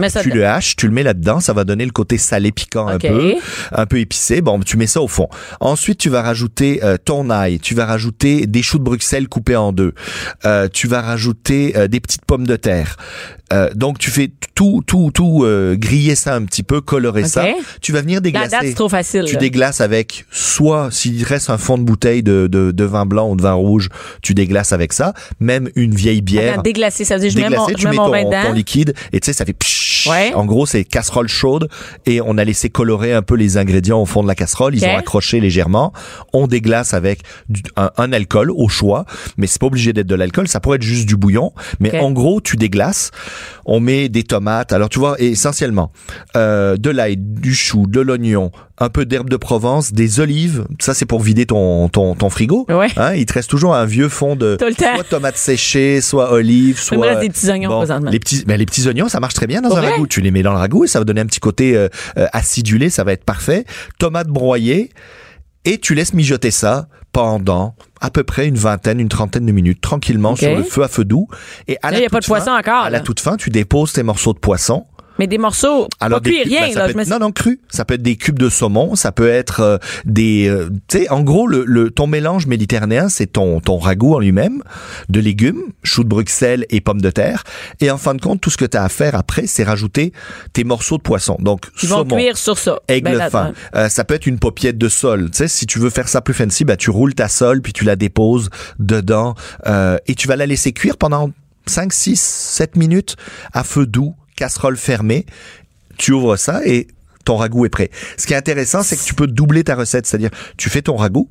[0.00, 2.52] Bah, ça tu le haches, tu le mets là-dedans, ça va donner le côté salé
[2.52, 3.34] piquant un peu,
[3.72, 4.40] un peu épicé.
[4.40, 5.28] Bon, tu mets ça au fond.
[5.60, 9.56] Ensuite, tu vas rajouter euh, ton ail, tu vas rajouter des choux de Bruxelles coupés
[9.56, 9.94] en deux,
[10.44, 12.96] Euh, tu vas rajouter euh, des petites pommes de terre.
[13.52, 17.28] Euh, donc, tu fais tout, tout, tout euh, griller ça un petit peu, colorer OK.
[17.28, 17.44] ça.
[17.80, 18.48] Tu vas venir La déglacer.
[18.50, 19.24] date, c'est trop facile.
[19.26, 19.40] Tu là.
[19.40, 23.36] déglaces avec soit s'il reste un fond de bouteille de, de, de vin blanc ou
[23.36, 23.88] de vin rouge,
[24.22, 25.12] tu déglaces avec ça.
[25.40, 26.54] Même une vieille bière.
[26.54, 29.20] Attends, déglacer, ça veut dire je mets mon, tu mets mets mon ton, liquide et
[29.20, 29.56] tu sais ça fait.
[30.08, 30.32] Ouais.
[30.34, 31.68] En gros c'est casserole chaude
[32.06, 34.74] et on a laissé colorer un peu les ingrédients au fond de la casserole.
[34.74, 35.92] Ils ont accroché légèrement.
[36.32, 39.04] On déglace avec du- un, un alcool au choix,
[39.36, 40.48] mais c'est pas obligé d'être de l'alcool.
[40.48, 41.52] Ça pourrait être juste du bouillon.
[41.80, 43.10] Mais en gros tu déglaces.
[43.64, 44.72] On met des tomates.
[44.72, 45.92] Alors tu vois, essentiellement
[46.36, 50.64] euh, de l'ail, du chou, de l'oignon, un peu d'herbe de Provence, des olives.
[50.80, 52.66] Ça c'est pour vider ton ton, ton frigo.
[52.68, 52.88] Ouais.
[52.96, 57.20] Hein, il te reste toujours un vieux fond de soit tomates séchées, soit olives, soit
[57.20, 58.10] des petits oignons présentement.
[58.10, 60.06] les petits, mais les petits oignons, ça marche très bien dans un ragoût.
[60.06, 62.26] Tu les mets dans le ragoût et ça va donner un petit côté euh, euh,
[62.32, 63.64] acidulé, ça va être parfait.
[63.98, 64.90] Tomates broyées
[65.64, 69.80] et tu laisses mijoter ça pendant à peu près une vingtaine, une trentaine de minutes,
[69.80, 71.28] tranquillement sur le feu à feu doux.
[71.68, 73.50] Et à Là, la y a pas de poisson encore, À la toute fin, tu
[73.50, 74.86] déposes tes morceaux de poisson.
[75.18, 76.86] Mais des morceaux, pas des cuits, rien, ben, ça là.
[76.86, 77.60] peut Je me non, non, cru.
[77.68, 80.48] Ça peut être des cubes de saumon, ça peut être euh, des...
[80.48, 84.18] euh, tu sais, en gros, le, le- ton mélange méditerranéen, c'est ton, ton ragoût en
[84.18, 84.62] lui-même,
[85.08, 87.44] de légumes, choux de Bruxelles et pommes de terre.
[87.80, 90.12] Et en fin de compte, tout ce que tu as à faire après, c'est rajouter
[90.52, 91.36] tes morceaux de poisson.
[91.40, 92.78] Donc, Ils vont saumon, cuire sur ça.
[92.88, 93.52] aigle Ben, fin.
[93.74, 95.30] Euh, ça peut être une paupiette de sol.
[95.30, 97.72] Tu sais, si tu veux faire ça plus fancy, bah, tu roules ta sole, puis
[97.72, 99.34] tu la déposes dedans,
[99.66, 101.30] euh, et tu vas la laisser cuire pendant
[101.66, 103.16] 5, 6, 7 minutes
[103.52, 105.24] à feu doux, casserole fermée.
[105.98, 106.88] Tu ouvres ça et
[107.24, 107.90] ton ragoût est prêt.
[108.16, 110.96] Ce qui est intéressant, c'est que tu peux doubler ta recette, c'est-à-dire tu fais ton
[110.96, 111.28] ragoût,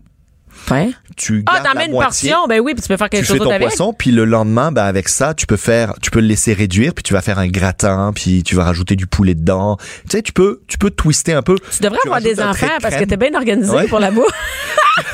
[0.69, 0.91] Ouais.
[1.17, 3.09] Tu Ah, gardes t'en la mets une moitié, portion, ben oui, puis tu peux faire
[3.09, 3.67] quelque tu chose fais ton avec.
[3.67, 6.93] poisson, puis le lendemain, ben avec ça, tu peux faire, tu peux le laisser réduire,
[6.93, 9.77] puis tu vas faire un gratin, puis tu vas rajouter du poulet dedans.
[10.09, 11.55] Tu sais, tu peux, tu peux twister un peu.
[11.71, 13.87] Tu devrais avoir des enfants de parce que t'es bien organisé Ouais.
[13.87, 14.25] pour la bouffe.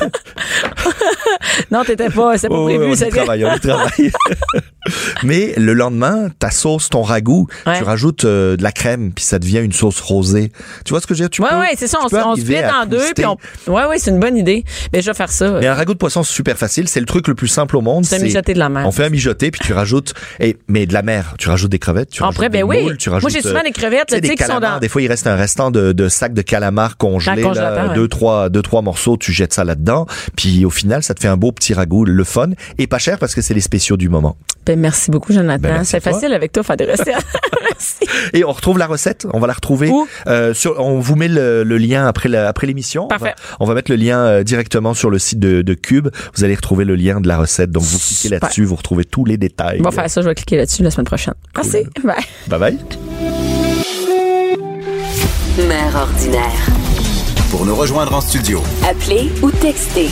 [1.70, 2.84] non, t'étais pas, c'était pas Oh, prévu.
[2.84, 4.12] on y travaille, on y travaille.
[5.22, 7.78] Mais le lendemain, ta sauce, ton ragoût, Ouais.
[7.78, 10.50] tu rajoutes euh, de la crème, puis ça devient une sauce rosée.
[10.84, 11.30] Tu vois ce que je veux dire?
[11.30, 11.98] Tu Ouais, peux- ouais, c'est ça.
[12.02, 13.36] On, se- on se arriver split en deux, puis on.
[13.72, 14.64] Ouais, ouais, c'est une bonne idée.
[14.92, 15.50] Mais je vais faire ça.
[15.60, 16.88] Mais un ragoût de poisson, c'est super facile.
[16.88, 18.04] C'est le truc le plus simple au monde.
[18.04, 18.86] C'est un mijoté de la mer.
[18.86, 21.34] On fait un mijoté, puis tu rajoutes, et, mais de la mer.
[21.38, 22.82] Tu rajoutes des crevettes, tu Après, rajoutes ben des oui.
[22.82, 24.74] moules, tu Moi, j'ai souvent euh, des crevettes, tu sais, des qui sont calamars.
[24.74, 27.94] dans- Des fois, il reste un restant de, de sacs de calamars congelés, là, ouais.
[27.94, 30.06] deux, trois, deux, trois morceaux, tu jettes ça là-dedans.
[30.36, 33.18] Puis au final, ça te fait un beau petit ragoût, le fun, et pas cher
[33.18, 34.36] parce que c'est les spéciaux du moment.
[34.66, 35.62] Ben, merci beaucoup, Jonathan.
[35.62, 37.16] Ben, c'est facile avec toi, faire des recettes.
[38.32, 39.26] Et on retrouve la recette.
[39.32, 39.90] On va la retrouver.
[40.26, 43.04] Euh, sur, on vous met le, le lien après après l'émission.
[43.04, 43.34] On Parfait.
[43.36, 46.08] va, on va mettre le lien euh, directement sur le site de, de Cube.
[46.34, 47.70] Vous allez retrouver le lien de la recette.
[47.70, 49.78] Donc vous cliquez là-dessus, vous retrouvez tous les détails.
[49.80, 51.34] On va faire ça, je vais cliquer là-dessus la semaine prochaine.
[51.56, 51.84] Merci.
[52.04, 52.16] Bye.
[52.48, 52.78] Bye bye.
[55.66, 56.66] Mère ordinaire.
[57.50, 60.08] Pour nous rejoindre en studio, Appelez ou textez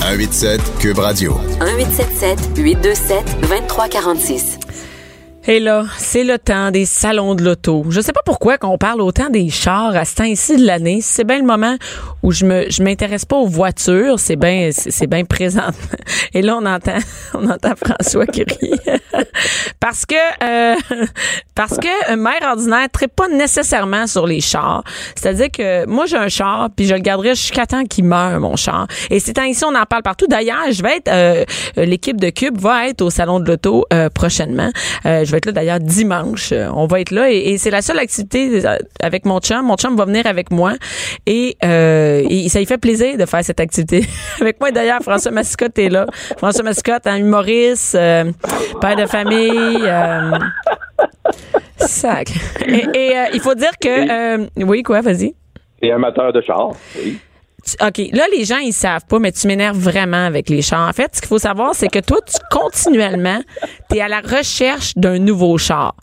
[0.00, 1.38] 187 Cube Radio.
[1.60, 4.58] 1877 827 2346.
[5.48, 7.84] Et là, c'est le temps des salons de l'auto.
[7.88, 10.98] Je sais pas pourquoi qu'on parle autant des chars à ce temps-ci de l'année.
[11.00, 11.76] C'est bien le moment
[12.24, 15.68] où je me je m'intéresse pas aux voitures, c'est bien c'est c'est bien présent.
[16.34, 16.98] Et là on entend
[17.34, 18.72] on entend François qui rit.
[19.80, 20.74] parce que euh,
[21.54, 24.82] parce que un maire ordinaire traite pas nécessairement sur les chars.
[25.14, 28.56] C'est-à-dire que moi j'ai un char puis je le garderai jusqu'à temps qu'il meure mon
[28.56, 28.88] char.
[29.10, 30.26] Et ces temps-ci on en parle partout.
[30.26, 31.44] D'ailleurs, je vais être euh,
[31.76, 34.70] l'équipe de Cube va être au salon de l'auto euh, prochainement.
[35.04, 36.50] Euh, être là d'ailleurs dimanche.
[36.52, 39.64] Euh, On va être là et, c'est la seule activité euh, avec mon chum.
[39.66, 40.74] Mon chum va venir avec moi
[41.26, 44.04] et, euh, ça lui fait plaisir de faire cette activité
[44.40, 44.70] avec moi.
[44.70, 46.06] D'ailleurs, François Mascotte est là.
[46.38, 48.30] François Mascotte, un humoriste, euh,
[48.80, 49.78] père de famille.
[49.82, 50.30] euh,
[51.78, 52.30] sac.
[52.66, 55.34] Et, il faut dire que oui quoi, vas-y.
[55.82, 56.70] Et amateur de char.
[56.96, 57.18] Oui.
[57.66, 60.88] Tu- OK, là, les gens, ils savent pas, mais tu m'énerves vraiment avec les chars.
[60.88, 63.40] En fait, ce qu'il faut savoir, c'est que toi, tu continuellement,
[63.90, 65.94] tu es à la recherche d'un nouveau char.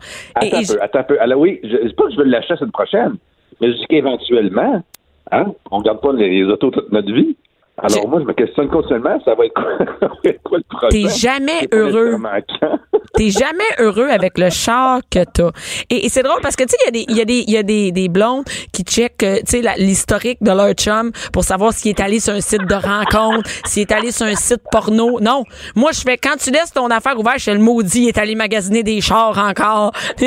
[0.42, 1.22] Et- Attends et un peu, attends un peu.
[1.22, 3.14] Alors oui, je dis pas que je veux l'acheter la semaine prochaine,
[3.62, 4.84] mais je dis qu'éventuellement,
[5.32, 7.36] hein, on ne garde pas les, les autos toute notre vie.
[7.82, 9.86] Alors moi, je me questionne continuellement, ça va être quoi,
[10.44, 10.88] quoi le prochain?
[10.90, 12.12] T'es jamais heureux.
[13.16, 15.52] T'es jamais heureux avec le char que t'as.
[15.90, 17.52] Et, et c'est drôle parce que, tu sais, il y a des, y a des,
[17.52, 21.44] y a des, des blondes qui checkent, euh, tu sais, l'historique de leur chum pour
[21.44, 24.62] savoir s'il est allé sur un site de rencontre, s'il est allé sur un site
[24.72, 25.20] porno.
[25.20, 25.44] Non.
[25.76, 28.34] Moi, je fais, quand tu laisses ton affaire ouverte chez le maudit, il est allé
[28.36, 29.92] magasiner des chars encore.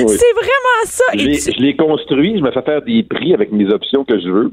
[0.00, 0.08] Oui.
[0.08, 1.04] C'est vraiment ça.
[1.14, 4.04] Je l'ai- tu- je l'ai construit, je me fais faire des prix avec mes options
[4.04, 4.52] que je veux.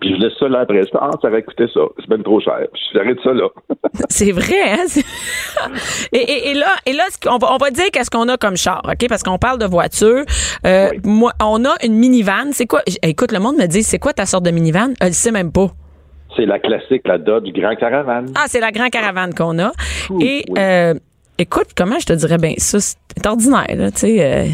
[0.00, 0.98] Puis je laisse ça là après ça.
[1.02, 1.80] Ah, ça va coûter ça.
[1.98, 2.58] C'est bien trop cher.
[2.94, 3.48] J'arrête ça là.
[4.08, 4.86] C'est vrai, hein?
[6.12, 8.82] Et, et, et là, et là, va, on va dire qu'est-ce qu'on a comme char,
[8.84, 9.08] OK?
[9.08, 10.24] Parce qu'on parle de voiture.
[10.66, 11.00] Euh, Oui.
[11.04, 12.52] Moi, on a une minivan.
[12.52, 12.80] C'est quoi?
[13.02, 14.94] Écoute, le monde me dit, c'est quoi ta sorte de minivan?
[15.00, 15.68] Elle sait même pas.
[16.36, 18.32] C'est la classique, la Dodge Grand Caravane.
[18.36, 19.72] Ah, c'est la Grand Caravane qu'on a.
[20.10, 20.54] Ouh, et, oui.
[20.58, 20.94] euh,
[21.38, 24.24] écoute, comment je te dirais, ben, ça, c'est ordinaire, là, tu sais.
[24.24, 24.46] euh,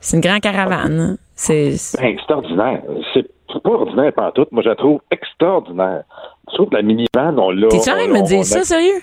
[0.00, 0.98] c'est une Grand Caravane.
[1.00, 1.16] hein.
[1.34, 1.74] C'est.
[2.00, 2.82] Ben, ordinaire.
[3.14, 3.26] C'est
[3.68, 4.46] pas ordinaire pas tout.
[4.50, 6.02] Moi, je la trouve extraordinaire.
[6.50, 7.68] Je trouve que la minivan, on l'a.
[7.68, 9.00] T'es-tu en train de me dire ça, sérieux?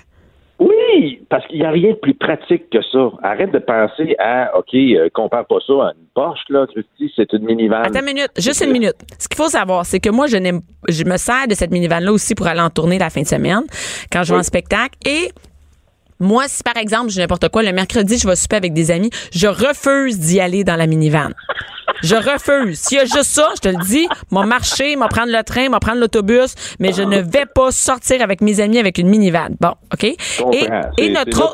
[0.58, 3.12] Oui, parce qu'il n'y a rien de plus pratique que ça.
[3.23, 7.32] Arrête de penser à, OK, euh, compare pas ça à une Porsche, là, Christy, c'est
[7.34, 7.82] une minivan.
[7.84, 8.95] Attends une minute, juste une minute.
[9.19, 12.12] Ce qu'il faut savoir, c'est que moi, je n'aime, je me sers de cette minivan-là
[12.13, 13.63] aussi pour aller en tournée la fin de semaine,
[14.10, 14.97] quand je vais en spectacle.
[15.06, 15.30] Et
[16.21, 19.10] Moi, si par exemple, j'ai n'importe quoi, le mercredi, je vais souper avec des amis,
[19.34, 21.32] je refuse d'y aller dans la minivan.
[22.01, 22.79] Je refuse.
[22.79, 25.69] S'il y a juste ça, je te le dis, m'a marcher, m'a prendre le train,
[25.69, 29.49] m'a prendre l'autobus, mais je ne vais pas sortir avec mes amis avec une minivan.
[29.60, 30.03] Bon, OK?
[30.03, 30.17] Et,
[30.97, 31.53] et notre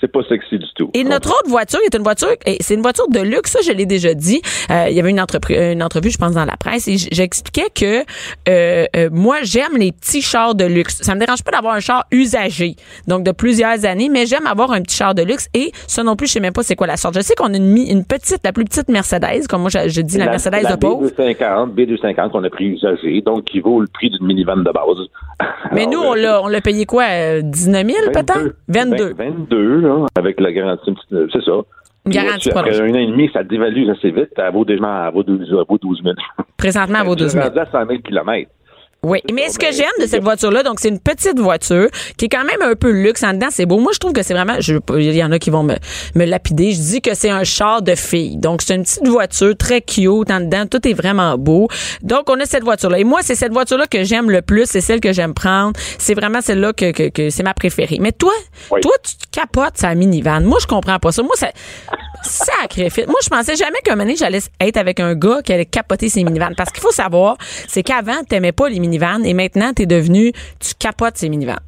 [0.00, 0.90] c'est pas sexy du tout.
[0.94, 3.86] et notre autre voiture est une voiture, c'est une voiture de luxe, ça je l'ai
[3.86, 4.40] déjà dit.
[4.70, 8.04] Euh, il y avait une, une entrevue, je pense, dans la presse, et j'expliquais que
[8.48, 10.98] euh, euh, moi j'aime les petits chars de luxe.
[11.02, 12.76] Ça me dérange pas d'avoir un char usagé,
[13.06, 15.48] donc de plusieurs années, mais j'aime avoir un petit char de luxe.
[15.54, 17.14] Et ça non plus, je sais même pas c'est quoi la sorte.
[17.14, 20.18] Je sais qu'on a une petite, la plus petite Mercedes, comme moi je, je dis
[20.18, 21.06] la, Mercedes la de pauvre.
[21.08, 25.08] B250, B250 qu'on a pris usagé, donc qui vaut le prix d'une minivan de base.
[25.72, 27.04] Mais Alors, nous, euh, on l'a, on l'a payé quoi?
[27.10, 28.54] euh, 19 000 peut-être?
[28.68, 29.14] 22.
[29.14, 31.52] 22, là, avec la garantie, euh, c'est ça.
[32.06, 34.30] Une garantie Après un an et demi, ça dévalue assez vite.
[34.36, 36.14] Elle vaut déjà, elle vaut 12, elle vaut 12 000.
[36.56, 37.44] Présentement, elle vaut 12 Elle 000.
[37.44, 38.50] est rendue à 100 000 km.
[39.04, 42.28] Oui, mais ce que j'aime de cette voiture-là, donc c'est une petite voiture qui est
[42.28, 43.46] quand même un peu luxe en dedans.
[43.48, 43.78] C'est beau.
[43.78, 44.56] Moi, je trouve que c'est vraiment.
[44.58, 45.76] Je, il y en a qui vont me,
[46.16, 46.72] me lapider.
[46.72, 48.36] Je dis que c'est un char de fille.
[48.38, 50.66] Donc c'est une petite voiture très cute en dedans.
[50.66, 51.68] Tout est vraiment beau.
[52.02, 52.98] Donc on a cette voiture-là.
[52.98, 54.66] Et moi, c'est cette voiture-là que j'aime le plus.
[54.66, 55.74] C'est celle que j'aime prendre.
[55.98, 57.98] C'est vraiment celle-là que, que, que c'est ma préférée.
[58.00, 58.32] Mais toi,
[58.72, 58.80] Oui.
[58.80, 60.40] toi, tu te capotes sa minivan.
[60.40, 61.22] Moi, je comprends pas ça.
[61.22, 61.52] Moi, ça.
[62.28, 63.06] Sacrifice.
[63.06, 66.24] Moi, je pensais jamais qu'un moment j'allais être avec un gars qui allait capoter ses
[66.24, 66.50] minivans.
[66.56, 70.74] Parce qu'il faut savoir, c'est qu'avant, t'aimais pas les minivans et maintenant, t'es devenu, tu
[70.78, 71.58] capotes ces minivans.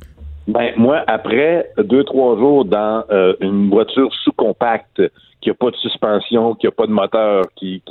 [0.47, 5.03] Ben, moi, après deux, trois jours dans euh, une voiture sous-compacte,
[5.41, 7.83] qui a pas de suspension, qui a pas de moteur, qui,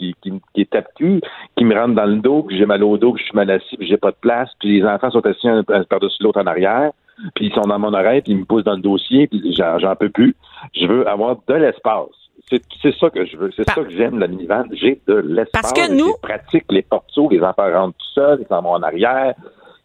[0.56, 1.22] est tape-cul,
[1.56, 3.50] qui me rentre dans le dos, que j'ai mal au dos, que je suis mal
[3.50, 6.46] assis, puis j'ai pas de place, puis les enfants sont assis un par-dessus l'autre en
[6.46, 6.92] arrière,
[7.36, 9.96] puis ils sont dans mon oreille, puis ils me poussent dans le dossier, puis j'en
[9.96, 10.36] peux plus.
[10.74, 12.08] Je veux avoir de l'espace.
[12.50, 13.52] C'est, ça que je veux.
[13.56, 14.64] C'est ça que j'aime, la minivan.
[14.72, 15.62] J'ai de l'espace.
[15.62, 18.82] Parce que nous- pratique, les portos, les enfants rentrent tout seuls, ils s'en vont en
[18.84, 19.34] arrière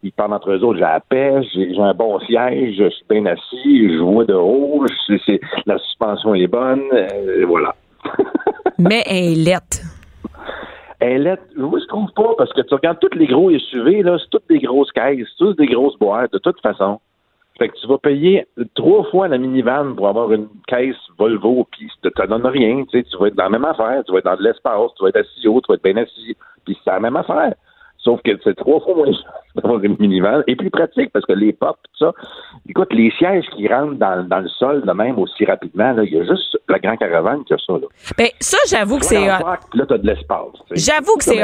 [0.05, 3.25] ils parlent entre eux autres, j'ai la paix, j'ai un bon siège, je suis bien
[3.25, 7.75] assis, je vois de haut, c'est- la suspension est bonne, euh, et voilà.
[8.79, 9.83] Mais elle est.
[11.01, 14.19] Elle est, oui, je trouve pas, parce que tu regardes tous les gros SUV, là,
[14.19, 17.01] c'est toutes des grosses caisses, c'est toutes des grosses boîtes, de toute façon.
[17.59, 21.89] Fait que tu vas payer trois fois la minivan pour avoir une caisse Volvo, puis
[22.03, 24.19] ça te donne rien, tu sais, tu vas être dans la même affaire, tu vas
[24.19, 26.77] être dans de l'espace, tu vas être assis haut, tu vas être bien assis, puis
[26.83, 27.55] c'est la même affaire.
[27.99, 31.33] Sauf que c'est trois fois moins cher d'avoir une minivan et plus pratique parce que
[31.33, 32.13] les pop, tout ça.
[32.69, 36.19] Écoute, les sièges qui rentrent dans, dans le sol de même aussi rapidement, il y
[36.19, 37.75] a juste la Grand Caravane qui a ça.
[37.75, 37.87] Là,
[38.17, 40.55] Ben, ça, j'avoue que c'est Là, t'as de l'espace.
[40.73, 41.43] J'avoue que C'est.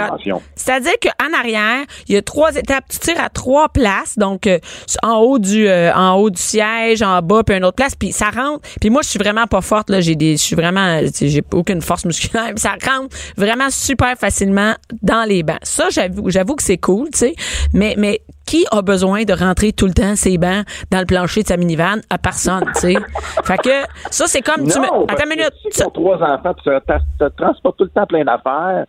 [0.55, 2.85] C'est-à-dire qu'en arrière, il y a trois étapes.
[2.91, 4.59] Tu tires à trois places, donc euh,
[5.03, 8.13] en haut du euh, en haut du siège, en bas, puis une autre place, puis
[8.13, 8.67] ça rentre.
[8.81, 10.01] Puis moi, je suis vraiment pas forte là.
[10.01, 12.51] J'ai des, je suis vraiment, j'ai aucune force musculaire.
[12.55, 15.59] Puis ça rentre vraiment super facilement dans les bancs.
[15.63, 17.35] Ça, j'avoue, j'avoue que c'est cool, tu sais.
[17.73, 21.43] Mais mais qui a besoin de rentrer tout le temps ses bancs dans le plancher
[21.43, 22.97] de sa minivan à personne, tu sais.
[23.45, 23.71] fait que
[24.11, 24.87] ça, c'est comme tu me.
[24.87, 25.53] Non, Attends une minute.
[25.63, 28.87] Si tu as trois enfants, tu te transportes tout le temps plein d'affaires.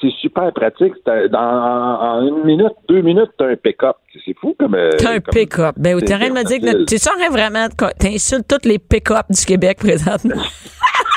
[0.00, 0.94] C'est super pratique.
[1.04, 3.96] T'as- Dans, en, en une minute, deux minutes, t'as un pick-up.
[4.24, 4.74] C'est fou comme.
[4.74, 5.74] euh, T'as un pick-up.
[5.78, 7.68] Ben, c'est t'es en train de me dire que tu saurais vraiment
[8.00, 10.34] t'insultes tous les pick-up du Québec présentement?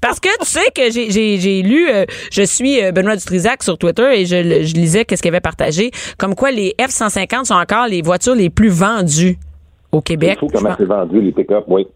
[0.00, 4.20] Parce que tu sais que j'ai- lu, euh, je suis euh, Benoît Dutrisac sur Twitter
[4.20, 4.36] et je,
[4.74, 8.68] lisais qu'est-ce qu'il avait partagé, comme quoi les F-150 sont encore les voitures les plus
[8.68, 9.38] vendues
[9.92, 10.38] au Québec.
[10.40, 11.86] fou comment c'est vendu, les pick-up, oui.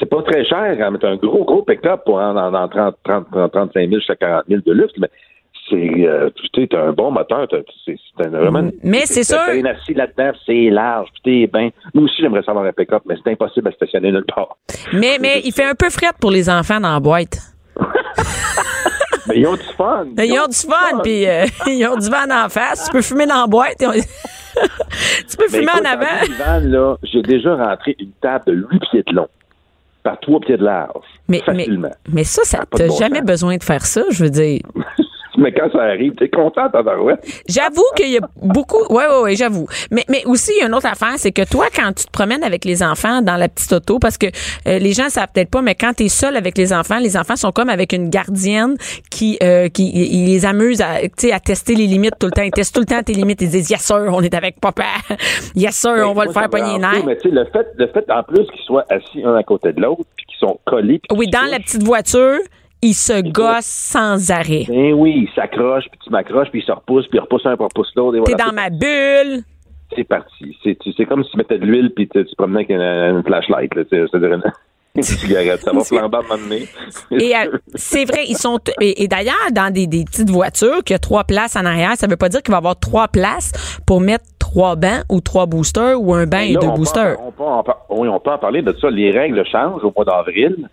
[0.00, 2.96] C'est pas très cher, hein, mais un gros, gros pick-up pour en, en, en 30,
[3.04, 4.92] 30, 30, 35 000 jusqu'à 40 000 de luxe,
[5.70, 7.46] c'est, euh, tu sais, t'as un bon moteur,
[7.84, 8.70] c'est vraiment...
[8.82, 11.70] Mais c'est sûr- T'es bien assis là-dedans, c'est large, puis bien...
[11.94, 14.56] Moi aussi, j'aimerais savoir un pick-up, mais c'est impossible à stationner nulle part.
[14.92, 17.38] Mais, mais il fait un peu fret pour les enfants dans la boîte.
[19.26, 20.04] Mais ils ont du fun!
[20.18, 22.84] Ils ont du fun, puis euh, ils ont du vent en face.
[22.86, 23.82] Tu peux fumer dans la boîte.
[23.82, 23.92] ont-
[25.28, 26.22] tu peux Mais fumer écoute, en avant.
[26.28, 29.28] minivan, là, j'ai déjà rentré une table de 8 pieds de long
[30.02, 31.88] par 3 pieds de large, Mais, facilement.
[32.12, 33.26] mais ça, ça t'as bon jamais sens.
[33.26, 34.60] besoin de faire ça, je veux dire.
[35.38, 37.20] Mais quand ça arrive, t'es content, tabarouette.
[37.48, 38.84] J'avoue qu'il y a beaucoup.
[38.92, 39.66] Ouais, ouais, ouais, j'avoue.
[39.90, 42.10] Mais, mais aussi, il y a une autre affaire, c'est que toi, quand tu te
[42.10, 45.50] promènes avec les enfants dans la petite auto, parce que euh, les gens savent peut-être
[45.50, 48.10] pas, mais quand tu es seul avec les enfants, les enfants sont comme avec une
[48.10, 48.76] gardienne
[49.10, 52.32] qui, euh, qui ils les amuse à, tu sais, à tester les limites tout le
[52.32, 52.42] temps.
[52.42, 53.42] Ils testent tout le temps tes limites.
[53.42, 54.84] Ils disent, yes sir, on est avec papa.
[55.54, 57.02] yes sir, on va le faire pogner les.
[57.04, 59.72] Mais tu sais, le fait, le fait en plus qu'ils soient assis un à côté
[59.72, 60.98] de l'autre, puis qu'ils sont collés.
[60.98, 62.38] puis Oui, dans la petite voiture,
[62.84, 64.64] ils se gossent sans arrêt.
[64.68, 67.56] Ben oui, ils s'accrochent, puis tu m'accroches, puis ils se repoussent, puis ils repoussent un,
[67.56, 68.18] puis ils repoussent l'autre.
[68.18, 69.42] et T'es dans ma bulle.
[69.96, 70.56] C'est parti.
[70.64, 73.74] C'est comme si tu mettais de l'huile, puis tu te promenais avec une, une flashlight,
[73.74, 74.32] là, c'est-à-dire
[74.96, 75.60] une, cigarette.
[75.60, 76.68] Ça va flamber à un moment donné.
[77.10, 78.58] Et euh, c'est vrai, ils sont.
[78.80, 82.06] Et, et d'ailleurs, dans des, des petites voitures qui a trois places en arrière, ça
[82.06, 83.52] veut pas dire qu'il va y avoir trois places
[83.86, 87.16] pour mettre trois bancs ou trois boosters ou un banc et Là, deux on boosters?
[87.20, 88.88] on peut en par- oui, on peut en parler de ça.
[88.90, 90.68] Les règles changent au mois d'avril.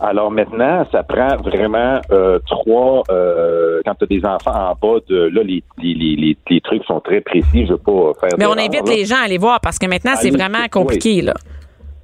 [0.00, 3.02] Alors maintenant, ça prend vraiment euh, trois.
[3.10, 6.60] euh, quand tu as des enfants en bas de là, les, les, les, les, les
[6.60, 7.66] trucs sont très précis.
[7.66, 8.38] Je veux pas faire.
[8.38, 10.68] Mais on invite les gens à aller voir parce que maintenant, c'est vraiment oui.
[10.70, 11.34] compliqué, là.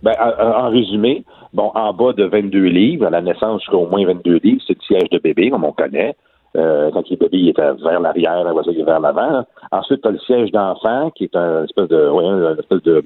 [0.02, 4.04] Ben, en, en résumé, bon, en bas de 22 livres, à la naissance jusqu'au moins
[4.06, 6.16] 22 livres, c'est le siège de bébé, comme on connaît.
[6.56, 9.44] Euh, quand il est bébé, il est vers l'arrière, il est vers l'avant.
[9.70, 13.04] Ensuite, tu as le siège d'enfant, qui est un espèce de, ouais, un espèce de,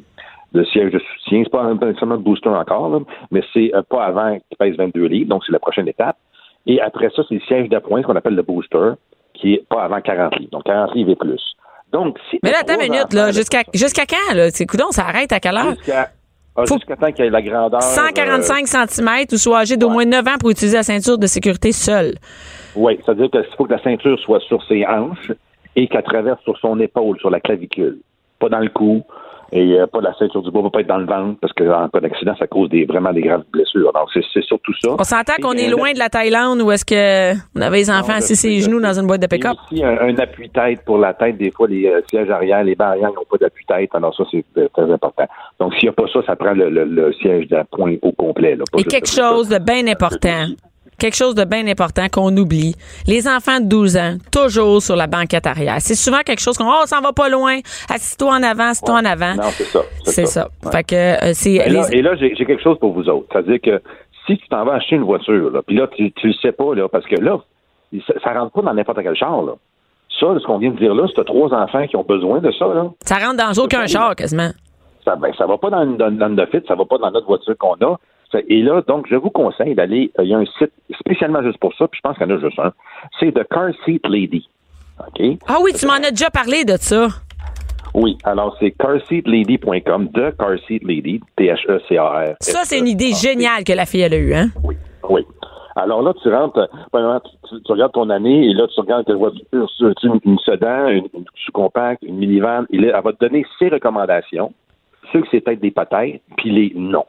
[0.56, 1.42] de siège de soutien.
[1.44, 2.98] C'est pas de booster encore, là,
[3.30, 6.16] mais c'est euh, pas avant qu'il pèse 22 livres, donc c'est la prochaine étape.
[6.66, 8.92] Et après ça, c'est le siège d'appoint, ce qu'on appelle le booster,
[9.34, 10.50] qui est pas avant 40 livres.
[10.50, 11.42] Donc 40 livres et plus.
[11.92, 13.30] Donc, si Mais là, attends une minute, là.
[13.30, 14.48] Jusqu'à quand, là?
[14.68, 15.74] Coudon, ça arrête à quelle heure?
[15.76, 16.10] Jusqu'à
[16.56, 17.80] ah, jusqu'à temps qu'il y ait la grandeur.
[17.82, 19.92] euh, 145 cm ou soit âgé d'au ouais.
[19.92, 22.14] moins 9 ans pour utiliser la ceinture de sécurité seule.
[22.74, 25.32] Oui, c'est-à-dire qu'il faut que la ceinture soit sur ses hanches
[25.76, 27.98] et qu'elle traverse sur son épaule, sur la clavicule.
[28.38, 29.02] Pas dans le cou.
[29.52, 31.88] Et euh, pas la ceinture du bois, va pas être dans le ventre, parce qu'en
[31.88, 33.92] cas d'accident, ça cause des, vraiment des graves blessures.
[33.92, 34.90] Donc, c'est surtout ça.
[34.98, 37.90] On s'entend qu'on est euh, loin de la Thaïlande où est-ce que on avait les
[37.90, 39.56] enfants assis ses genoux dans une boîte de pick-up.
[39.70, 41.36] aussi, un, un appui-tête pour la tête.
[41.38, 43.90] Des fois, les euh, sièges arrière, les barrières n'ont pas d'appui-tête.
[43.94, 45.26] Alors ça, c'est euh, très important.
[45.60, 48.56] Donc, s'il n'y a pas ça, ça prend le, le- le siège d'appoint au complet.
[48.56, 50.46] Là, Et quelque chose de bien important.
[50.98, 52.74] Quelque chose de bien important qu'on oublie.
[53.06, 55.76] Les enfants de 12 ans, toujours sur la banquette arrière.
[55.80, 57.58] C'est souvent quelque chose qu'on, oh, s'en va pas loin.
[57.92, 59.34] Assis-toi en avant, assis-toi en avant.
[59.34, 59.80] Non, c'est ça.
[60.04, 60.48] C'est ça.
[60.64, 60.72] Ouais.
[60.72, 63.26] Fait que, euh, c'est, Et là, les- et là, j'ai quelque chose pour vous autres.
[63.30, 63.82] C'est-à-dire que
[64.26, 66.74] si tu t'en vas acheter une voiture, là, puis là, tu, tu le sais pas,
[66.74, 67.38] là, parce que là,
[68.06, 69.52] ça, ça rentre pas dans n'importe quel char, là.
[70.18, 72.66] Ça, ce qu'on vient de dire là, c'est trois enfants qui ont besoin de ça,
[72.68, 72.86] là.
[73.02, 74.48] ça rentre dans aucun char, quasiment.
[75.04, 77.26] Ça, ben, ça va pas dans, dans, dans le fit, ça va pas dans notre
[77.26, 77.96] voiture qu'on a.
[78.48, 81.58] Et là, donc, je vous conseille d'aller, euh, il y a un site spécialement juste
[81.58, 82.72] pour ça, puis je pense qu'il y en a juste un.
[83.20, 84.48] C'est The Car Seat Lady.
[84.98, 85.38] OK?
[85.46, 87.08] Ah oui, tu m'en as déjà parlé de ça.
[87.94, 92.34] Oui, alors c'est carseatlady.com, The Car Seat Lady, T-H-E-C-A-R.
[92.40, 94.48] Ça, c'est une idée géniale que la fille, elle a eue, hein?
[94.62, 94.76] Oui,
[95.08, 95.22] oui.
[95.76, 96.58] Alors là, tu rentres,
[96.94, 97.18] euh,
[97.50, 100.88] tu, tu- regardes ton année et là, tu regardes quelle voiture, tu tu- une, sedan,
[100.88, 102.64] une, une sous-compacte, une minivan.
[102.70, 104.52] Et là, elle va te donner ses recommandations,
[105.12, 107.04] ceux que c'est peut-être des peut-être, puis les non.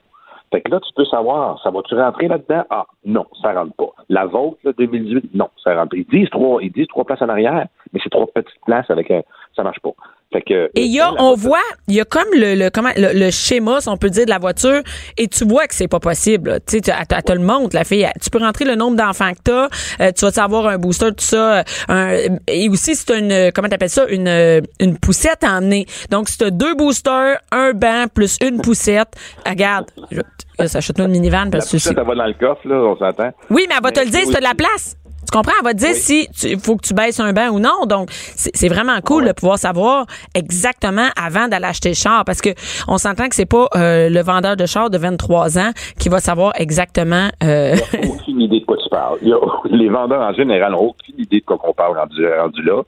[0.51, 2.63] Fait que là, tu peux savoir, ça va-tu rentrer là-dedans?
[2.69, 3.89] Ah, non, ça rentre pas.
[4.10, 5.95] La vôtre, là, 2018, non, ça rentre.
[5.95, 9.12] Ils disent trois, ils disent trois places en arrière, mais c'est trois petites places avec
[9.12, 9.21] un,
[9.55, 9.91] ça marche pas.
[10.33, 10.65] Fait que.
[10.75, 13.31] Et il y a, on voit, il y a comme le, le, comment, le, le
[13.31, 14.81] schéma, si on peut dire, de la voiture,
[15.17, 16.59] et tu vois que c'est pas possible.
[16.67, 18.05] Tu sais, tu- elle, te- elle te le montre, la fille.
[18.21, 19.67] Tu peux rentrer le nombre d'enfants que t'as,
[20.01, 21.59] euh, tu vas avoir un booster, tout ça.
[21.59, 25.85] euh, un- et aussi, c'est une, comment t'appelles ça, une, euh, une poussette à emmener.
[26.11, 29.07] Donc, si t'as deux boosters, un banc, plus une poussette,
[29.45, 30.19] ah, regarde, je-
[30.59, 32.75] euh, s'achète-toi une minivan La parce que poussette, c'est- elle va dans le coffre, là,
[32.75, 33.31] on s'entend.
[33.49, 34.97] Oui, mais elle va te le dire si t'as de la place.
[35.29, 35.51] Tu comprends?
[35.59, 37.85] Elle va te dire si il faut que tu baisses un banc ou non.
[37.85, 42.49] Donc, c'est vraiment cool de pouvoir savoir exactement avant d'aller acheter le char parce que
[42.87, 46.19] on s'entend que c'est pas euh, le vendeur de char de 23 ans qui va
[46.19, 47.27] savoir exactement.
[47.43, 49.17] euh, Il n'a aucune idée de quoi tu parles.
[49.21, 49.37] Il y a-
[49.69, 52.81] les vendeurs en général n'ont aucune idée de quoi qu'on parle rendu, rendu là.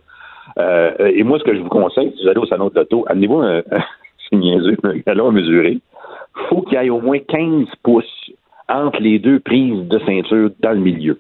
[0.58, 3.06] Euh, et moi, ce que je vous conseille, si vous allez au salon de l'auto,
[3.08, 3.62] amenez-vous un,
[4.30, 5.80] c'est niaiseux, un galon à mesurer.
[6.50, 8.06] faut qu'il y ait au moins 15 pouces
[8.70, 11.20] entre les deux prises de ceinture dans le milieu.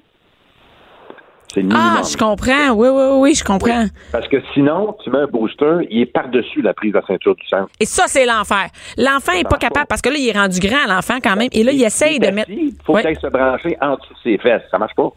[1.54, 1.94] C'est le minimum.
[1.98, 2.70] ah, je comprends.
[2.74, 3.86] Oui, oui, oui, oui, je comprends.
[4.12, 7.48] Parce que sinon, tu mets un booster, il est par-dessus la prise de ceinture du
[7.48, 7.70] centre.
[7.80, 8.68] Et ça, c'est l'enfer.
[8.98, 11.50] L'enfant est pas capable parce que là, il est rendu grand, l'enfant, quand même.
[11.52, 12.52] Et là, il essaye de mettre.
[12.52, 13.04] Il faut Ouais.
[13.04, 14.62] qu'il se brancher en dessous de ses fesses.
[14.70, 15.10] Ça marche pas.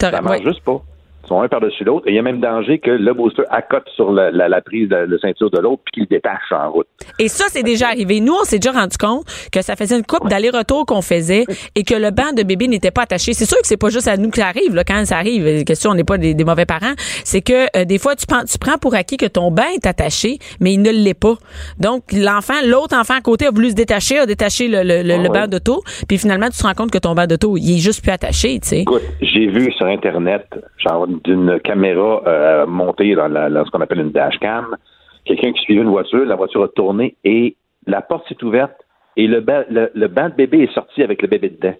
[0.00, 0.44] Ça marche ouais.
[0.44, 0.80] juste pas.
[1.28, 2.06] Ils sont un par-dessus l'autre.
[2.08, 4.88] Et il y a même danger que le booster accote sur la, la, la prise
[4.88, 6.86] de, de ceinture de l'autre puis qu'il détache en route.
[7.18, 8.20] Et ça, c'est déjà arrivé.
[8.20, 11.84] Nous, on s'est déjà rendu compte que ça faisait une coupe d'aller-retour qu'on faisait et
[11.84, 13.34] que le banc de bébé n'était pas attaché.
[13.34, 15.64] C'est sûr que c'est pas juste à nous que ça arrive, là, quand ça arrive.
[15.64, 16.94] Question, on n'est pas des, des mauvais parents.
[17.24, 19.86] C'est que euh, des fois, tu prends, tu prends pour acquis que ton banc est
[19.86, 21.34] attaché, mais il ne l'est pas.
[21.78, 25.14] Donc, l'enfant, l'autre enfant à côté a voulu se détacher, a détaché le, le, le-
[25.14, 27.76] Ah le banc d'auto, puis finalement, tu te rends compte que ton banc d'auto, il
[27.76, 28.80] est juste plus attaché, tu sais.
[28.80, 30.46] Écoute, j'ai vu sur Internet,
[30.78, 34.76] genre d'une caméra euh, montée dans, la- ce qu'on appelle une dashcam,
[35.24, 38.74] quelqu'un qui suivait une voiture, la voiture a tourné et la porte s'est ouverte
[39.16, 41.74] et le, ba- le, le banc de bébé est sorti avec le bébé dedans.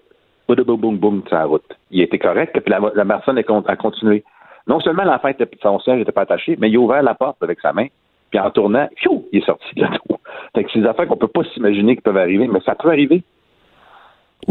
[0.47, 1.63] Boum, boum, boum, boum, sur la route.
[1.91, 4.23] Il était correct, puis la, la personne a con- a continué.
[4.67, 7.59] Non seulement l'enfant son siège n'était pas attaché, mais il a ouvert la porte avec
[7.61, 7.87] sa main,
[8.31, 8.87] puis en tournant,
[9.31, 10.19] il est sorti de l'auto.
[10.55, 13.23] Fait c'est des affaires qu'on peut pas s'imaginer qui peuvent arriver, mais ça peut arriver.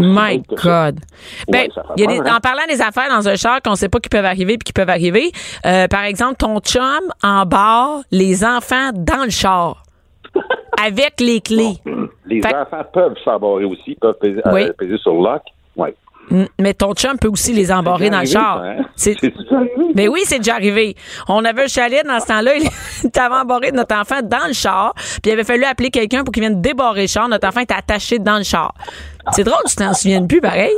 [0.02, 0.90] My que ça.
[0.92, 1.00] God.
[1.48, 2.36] Ben, Ouais, y a des- hein?
[2.36, 4.72] en parlant des affaires dans un char qu'on sait pas qui peuvent arriver puis qui
[4.72, 5.30] peuvent arriver,
[5.66, 6.82] euh, par exemple, ton chum
[7.22, 9.82] en barre les enfants dans le char
[10.82, 11.78] avec les clés.
[12.26, 15.42] Les Fait- enfants peuvent s'embarrer aussi, peuvent peser, euh, peser sur le lock.
[15.76, 15.94] Ouais.
[16.30, 18.62] Mm, Mais ton chum peut aussi les embarrer dans le char.
[18.62, 18.76] hein?
[18.96, 19.16] C'est-.
[19.94, 20.94] Mais oui, c'est déjà arrivé.
[21.26, 22.52] On avait un chalet dans ce temps-là.
[23.02, 24.92] Il t'avait embarré notre enfant dans le char.
[24.94, 27.28] Puis il avait fallu appeler quelqu'un pour qu'il vienne débarrer le char.
[27.28, 28.74] Notre enfant était attaché dans le char.
[29.32, 30.72] C'est drôle, tu t'en souviens plus, pareil.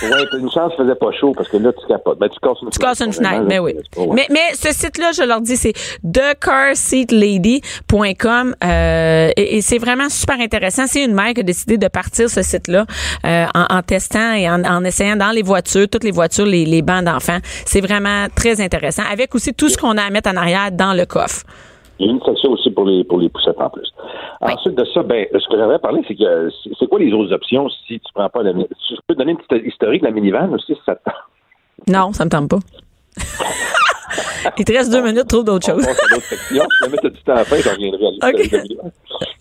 [0.00, 2.18] T'as une chance, faisait pas chaud parce que là, tu capotes.
[2.18, 3.74] Ben, tu casses une Tu casses une fenêtre, mais là, oui.
[3.76, 4.14] c'est pas- ouais.
[4.14, 5.72] Mais, mais ce site-là, je leur dis, c'est
[6.10, 10.86] thecarseatlady.com euh, et, et c'est vraiment super intéressant.
[10.86, 12.86] C'est une mère qui a décidé de partir ce site-là
[13.24, 16.64] euh, en, en testant et en, en essayant dans les voitures, toutes les voitures, les,
[16.64, 17.38] les bancs d'enfants.
[17.64, 19.02] C'est vraiment très intéressant.
[19.10, 21.42] Avec aussi tout ce qu'on a à mettre en arrière dans le coffre.
[21.98, 23.92] Il y a une section aussi pour les, pour les poussettes en plus.
[24.40, 27.68] Ensuite de ça, ben, ce que j'aimerais parler, c'est que c'est- quoi les autres options
[27.68, 30.52] si tu prends pas la Je peux te donner une petite historique de la minivan
[30.52, 31.14] aussi, si ça te tente?
[31.88, 32.58] Non, ça me tente pas.
[34.58, 35.84] Il te reste deux minutes, trouve d'autres choses.
[35.84, 38.50] Si jamais tu as du temps à faire, je reviendrai à l'historique Ok.
[38.50, 38.90] de la minivan.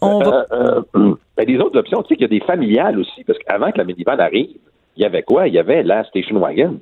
[0.02, 3.00] On va- Euh, euh, ben, les autres options, tu sais qu'il y a des familiales
[3.00, 4.50] aussi, parce qu'avant que la minivan arrive,
[4.98, 5.48] il y avait quoi?
[5.48, 6.80] Il y avait la station wagon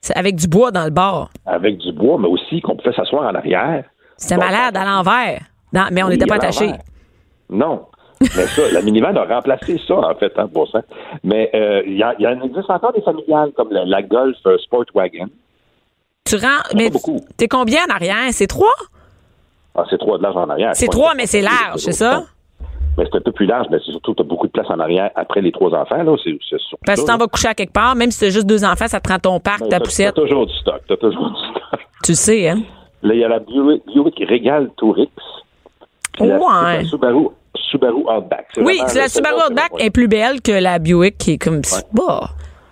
[0.00, 1.28] C'est avec du bois dans le bar.
[1.44, 3.84] avec du bois, mais aussi qu'on pouvait s'asseoir en arrière.
[4.22, 5.40] C'était Bon, malade à l'envers.
[5.72, 6.72] Dans- mais on Oui, n'était pas attachés.
[7.50, 7.86] Non.
[8.20, 10.82] Mais ça, la minivan a remplacé ça, en fait, hein, pour ça.
[11.24, 14.56] Mais euh, il y, y en existe encore des familiales, comme la, la Golf euh,
[14.58, 15.26] Sport Wagon.
[16.24, 16.62] Tu rends.
[16.76, 17.20] Mais beaucoup.
[17.36, 18.18] t'es combien en arrière?
[18.30, 18.72] C'est trois?
[19.74, 20.70] Ah, c'est trois de large en arrière.
[20.74, 22.22] C'est trois, mais c'est large, c'est ça?
[22.96, 24.66] Mais c'est un peu plus large, mais c'est surtout que tu as beaucoup de place
[24.68, 26.02] en arrière après les trois enfants.
[26.02, 26.38] Là, c'est,
[26.86, 28.86] Parce que ça, t'en vas coucher à quelque part, même si t'as juste deux enfants,
[28.86, 30.14] ça te prend ton parc, Ben, ta poussette.
[30.14, 30.80] T'as toujours du stock.
[30.86, 31.80] T'as toujours du stock.
[32.04, 32.60] Tu sais, hein?
[33.02, 35.10] Là, il y a la Buick, Buick Regal Tourix.
[36.20, 36.28] Ouais.
[36.28, 37.28] la Subaru,
[37.70, 38.46] Subaru Outback.
[38.58, 39.86] Oui, la Subaru Outback ouais.
[39.86, 41.62] est plus belle que la Buick qui est comme.
[41.92, 42.28] Bah.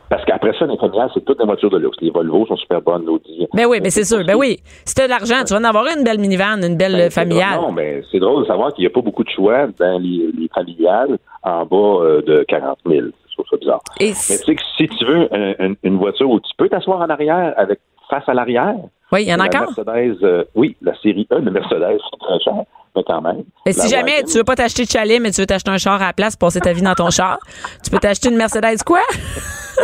[0.09, 1.97] Parce qu'après ça, les familiales, c'est toutes des voitures de luxe.
[2.01, 3.47] Les Volvo sont super bonnes, l'Audi.
[3.55, 4.25] Ben oui, ben c'est sûr.
[4.25, 4.59] Ben oui.
[4.85, 7.55] Si t'as de l'argent, tu vas en avoir une belle minivan, une belle Ben, familiale.
[7.55, 9.99] drôle, Non, mais c'est drôle de savoir qu'il n'y a pas beaucoup de choix dans
[10.01, 13.07] les, les familiales en bas euh, de 40 000.
[13.29, 13.81] Je trouve ça bizarre.
[14.01, 16.69] Et Mais tu sais que si tu veux un- un- une voiture où tu peux
[16.69, 17.79] t'asseoir en arrière avec
[18.11, 18.75] face à l'arrière.
[19.13, 19.73] Oui, il y en a encore.
[19.77, 22.55] Mercedes, euh, oui, la série E de Mercedes, c'est très cher,
[22.95, 23.43] mais quand même.
[23.67, 26.01] Et si jamais tu veux pas t'acheter de chalet, mais tu veux t'acheter un char
[26.01, 27.39] à la place, passer ta vie dans ton char,
[27.85, 29.01] tu peux t'acheter une Mercedes quoi?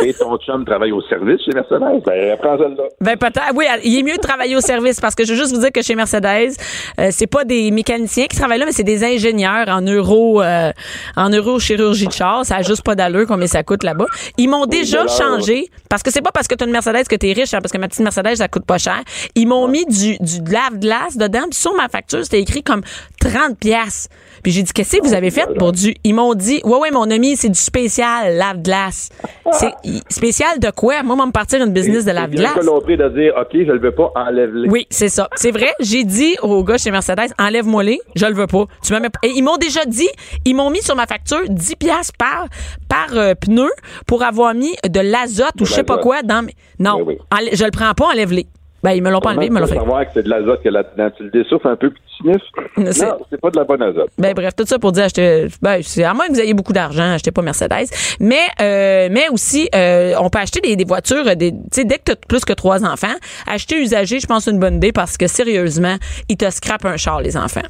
[0.01, 2.83] Et ton chum travaille au service chez Mercedes, ben prends celle-là.
[3.01, 3.53] Ben peut-être.
[3.55, 5.71] Oui, il est mieux de travailler au service parce que je veux juste vous dire
[5.71, 6.53] que chez Mercedes,
[6.99, 10.71] euh, c'est pas des mécaniciens qui travaillent là, mais c'est des ingénieurs en euro, euh,
[11.15, 12.45] en neurochirurgie de char.
[12.45, 14.05] Ça a juste pas d'allure combien ça coûte là-bas.
[14.37, 17.15] Ils m'ont déjà changé parce que c'est pas parce que tu as une Mercedes que
[17.15, 19.01] tu es riche, hein, parce que ma petite Mercedes ça coûte pas cher.
[19.35, 22.81] Ils m'ont mis du du lave-glace dedans, puis sur ma facture c'était écrit comme
[23.19, 24.07] 30 pièces.
[24.43, 26.91] Puis j'ai dit qu'est-ce que vous avez fait pour du Ils m'ont dit "Ouais ouais
[26.91, 29.09] mon ami, c'est du spécial lave-glace."
[29.53, 29.73] C'est
[30.09, 31.03] spécial de quoi?
[31.03, 32.53] Moi, on va me partir une business de lave-glace.
[32.53, 34.69] Bianca Lompré de dire, OK, je le veux pas, enlève-les.
[34.69, 35.27] Oui, c'est ça.
[35.35, 35.73] C'est vrai.
[35.79, 38.65] J'ai dit au gars chez Mercedes, enlève-moi les, je le veux pas.
[38.83, 40.09] Tu me mets Et ils m'ont déjà dit,
[40.45, 42.47] ils m'ont mis sur ma facture 10 pièces par
[42.87, 43.69] par euh, pneu
[44.05, 46.53] pour avoir mis de l'azote ou je sais pas quoi dans mes...
[46.79, 47.49] Non, Oui, oui.
[47.53, 48.47] je le prends pas, enlève-les.
[48.83, 49.75] Ben ils me l'ont pas enlevé, ils me l'ont fait.
[49.75, 51.09] savoir que c'est de l'azote que là-dedans.
[51.17, 52.41] Tu le dessouffles un peu puis tu sniffes.
[52.77, 54.09] Non, c'est pas de la bonne azote.
[54.17, 56.73] Ben bref, tout ça pour dire acheter ben c'est à moins que vous ayez beaucoup
[56.73, 57.87] d'argent, achetez pas Mercedes.
[58.19, 61.97] Mais euh, mais aussi euh, on peut acheter des, des voitures des tu sais dès
[61.97, 63.15] que tu as plus que trois enfants,
[63.47, 65.95] acheter usagé, je pense c'est une bonne idée parce que sérieusement,
[66.29, 67.61] ils te scrapent un char les enfants.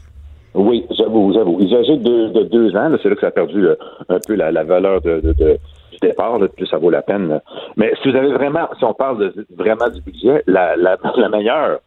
[0.54, 1.60] Oui, j'avoue, j'avoue.
[1.62, 3.76] Âgés de, de deux ans, c'est là que ça a perdu euh,
[4.10, 5.58] un peu la, la valeur de, de- de-
[6.02, 7.28] du départ, là, plus ça vaut la peine.
[7.30, 7.42] là.
[7.76, 11.30] Mais si vous avez vraiment, si on parle de, vraiment du budget, la, la, la
[11.30, 11.80] meilleure,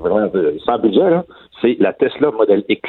[0.00, 1.20] vraiment de- sans budget,
[1.60, 2.88] c'est la Tesla Model X.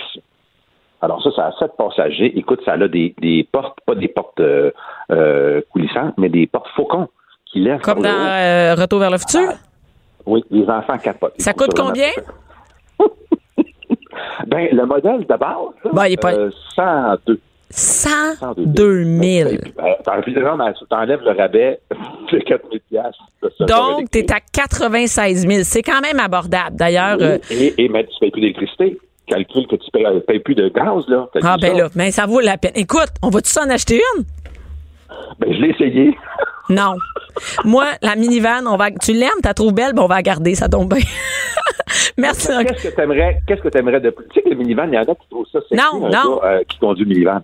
[1.01, 2.37] Alors ça, ça a sept passagers.
[2.37, 4.71] Écoute, ça a des, des portes, pas des portes euh,
[5.11, 7.07] euh, coulissantes, mais des portes faucons
[7.45, 9.51] qui lèvent Comme dans euh, Retour vers le futur?
[10.25, 11.39] Oui, les enfants capotent.
[11.39, 12.09] Ça coûte combien?
[14.47, 17.39] Ben, le modèle de base, Ben, il est pas- euh, 102.
[17.69, 19.49] 102 000.
[19.49, 19.55] Euh,
[20.03, 21.79] T'enlèves le rabais
[22.31, 24.43] de 4 000 piastres de ce char Donc, t'es électrique.
[24.59, 25.61] à 96 000.
[25.63, 26.75] C'est quand même abordable.
[26.75, 28.97] D'ailleurs, euh, Et, et mais tu payes plus d'électricité.
[29.27, 31.27] Calcule que tu payes, payes plus de gaz, là.
[31.43, 31.77] Ah ben ça?
[31.83, 32.71] là, mais ça vaut la peine.
[32.75, 34.23] Écoute, on va-tu s'en acheter une?
[35.39, 36.17] Ben, je l'ai essayé.
[36.69, 36.95] Non.
[37.63, 40.53] Moi, la minivan, on va, tu l'aimes, t'as trouvé belle, ben on va la garder,
[40.53, 41.01] ça tombe bien.
[42.17, 42.49] Merci.
[42.65, 44.25] Qu'est-ce que t'aimerais, qu'est-ce que t'aimerais de plus?
[44.27, 46.09] Tu sais que le minivan, il y en a qui trouvent ça sexy, Non, un
[46.09, 46.39] non.
[46.41, 47.39] gars, euh, qui conduit le minivan.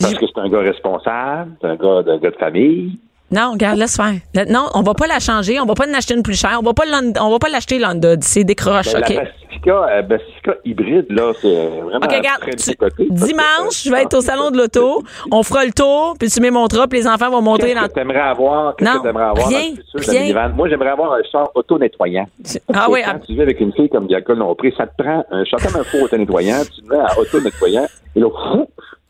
[0.00, 2.98] Parce que c'est un gars responsable, c'est un gars, un gars de famille.
[3.30, 4.12] Non, regarde, laisse faire.
[4.34, 6.56] Le- Non, on va pas la changer, on va pas en acheter une plus chère,
[6.60, 6.84] on va pas
[7.20, 9.08] on va pas l'acheter l'Honda, c'est décroche, Ben, OK?
[9.08, 13.06] La Pacifica, euh, Pacifica hybride, là, c'est vraiment OK, regarde, très tu- côté.
[13.10, 15.02] dimanche, je vais être au salon de l'auto,
[15.32, 17.88] on fera le tour, puis tu m'émontreras, puis les enfants vont monter dans...
[17.88, 18.76] que t'aimerais avoir?
[18.76, 20.12] Qu'est-ce que t'aimerais avoir rien, dans le futur
[20.50, 20.54] de?
[20.54, 22.26] Moi, j'aimerais avoir un char auto-nettoyant.
[22.72, 25.24] Ah oui, quand ah- tu vis avec une fille comme Bianca Lompré, ça te prend
[25.30, 28.26] un char comme un four auto-nettoyant, tu te mets à auto-nettoyant, et là,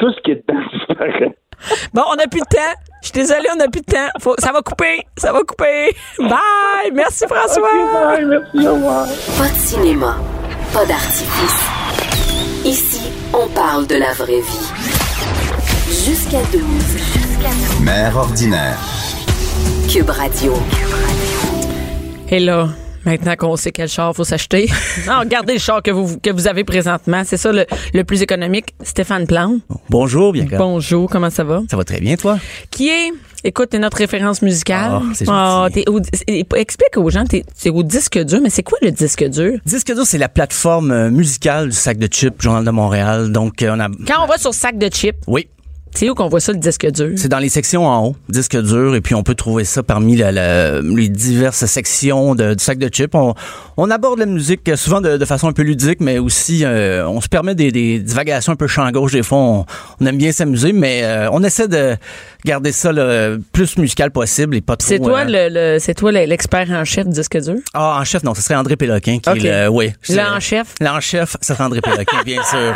[0.05, 1.35] tout ce qui est dedans disparaît.
[1.95, 2.75] Bon, on n'a plus de temps.
[3.03, 4.09] Je suis désolée, on n'a plus de temps.
[4.21, 5.01] Faut- ça va couper.
[5.17, 5.95] Ça va couper.
[6.19, 6.91] Bye.
[6.93, 7.63] Merci, François.
[7.63, 9.07] Bye, merci, au revoir.
[9.39, 10.17] Pas de cinéma,
[10.73, 11.65] pas d'artifice.
[12.67, 14.71] Ici, on parle de la vraie vie.
[16.07, 16.63] Jusqu'à 12.
[17.83, 18.79] Mère ordinaire.
[19.91, 20.55] Cube Radio.
[22.31, 22.69] Et là,
[23.07, 24.69] maintenant qu'on sait quel char faut s'acheter,
[25.07, 27.23] non, regardez le char que vous, que vous avez présentement.
[27.25, 28.75] C'est ça le, le plus économique.
[28.83, 29.61] Stéphane Plante.
[29.91, 30.57] Bonjour, Bianca.
[30.59, 31.63] Bonjour, comment ça va?
[31.71, 32.39] Ça va très bien, toi?
[32.71, 33.11] Qui est,
[33.45, 34.91] écoute, t'es notre référence musicale.
[34.95, 36.01] Ah, c'est Ah, t'es au-
[36.57, 39.59] explique aux gens, t'es t'es au disque dur, mais c'est quoi le disque dur?
[39.65, 43.33] Disque dur, c'est la plateforme euh, musicale du sac de chips, Journal de Montréal.
[43.33, 43.89] Donc, euh, on a.
[44.07, 45.49] Quand on va sur sac de chips, Oui,
[45.95, 47.11] c'est où qu'on voit ça, le disque dur?
[47.17, 50.17] c'est dans les sections en haut, disque dur, et puis on peut trouver ça parmi
[50.17, 53.15] la- la- les diverses sections de- du sac de chips.
[53.15, 53.35] On,
[53.77, 57.09] on aborde la musique euh, souvent de, de façon un peu ludique, mais aussi euh,
[57.09, 59.13] on se permet des, des divagations un peu champ gauche.
[59.13, 59.67] Des fois, on,
[60.01, 61.97] on aime bien s'amuser, mais euh, on essaie de
[62.45, 64.87] garder ça le plus musical possible et pas trop.
[64.89, 67.57] C'est toi euh, le, le- c'est toi le- l'expert en chef du disque dur?
[67.73, 69.69] Ah, en chef, non, ce serait André Péloquin qui est le.
[69.69, 69.93] Oui.
[70.09, 70.75] Le en chef?
[70.81, 72.75] Le en chef, ça serait André Péloquin, bien sûr.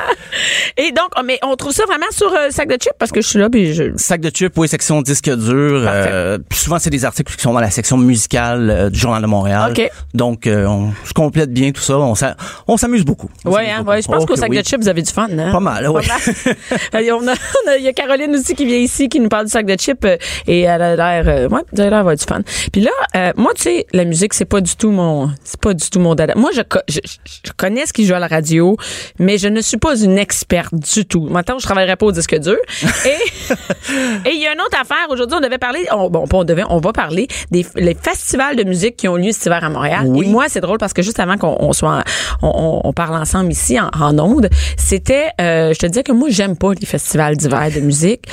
[0.76, 3.20] Et donc, oh, mais on trouve ça vraiment sur euh, sac de chips parce que
[3.20, 3.84] je suis là puis je.
[3.96, 5.84] Sac de chips, oui, section disque dur.
[5.86, 9.26] Euh, puis souvent, c'est des articles qui sont dans la section musicale du Journal de
[9.26, 9.74] Montréal.
[10.14, 11.98] Donc, on se complète bien tout ça.
[11.98, 13.28] On s'a- on s'amuse beaucoup.
[13.44, 13.90] On Ouais, hein, beaucoup.
[13.90, 14.58] ouais, je pense Oh qu'au sac oui.
[14.58, 15.52] de chips, vous avez du fun, hein?
[15.52, 15.84] Pas mal.
[15.92, 16.00] Pas
[17.12, 19.66] on a- il y a Caroline aussi qui vient ici, qui nous parle du sac
[19.66, 22.40] de chips, euh, et elle a l'air, euh, ouais, elle a l'air du fun.
[22.72, 25.74] Puis là, euh, moi, tu sais, la musique, c'est pas du tout mon, c'est pas
[25.74, 26.34] du tout mon dada.
[26.36, 27.00] Moi, je, je,
[27.44, 28.76] je connais ce qui joue à la radio,
[29.18, 31.26] mais je ne suis pas une experte du tout.
[31.28, 32.56] Maintenant, je travaillerai pas au disque dur.
[33.04, 33.08] Et,
[34.28, 35.06] et il y a une autre affaire.
[35.10, 38.64] Aujourd'hui, on devait parler, on, bon, on devait, on va parler des les festivals de
[38.64, 40.04] musique qui ont lieu cet hiver à Montréal.
[40.06, 40.26] Oui.
[40.26, 42.04] Et moi, c'est drôle parce que juste avant qu'on on soit,
[42.42, 46.28] en- on, parle ensemble ici en, en ondes, c'était, euh, je te disais que moi,
[46.30, 48.24] j'aime pas les festivals d'hiver de musique,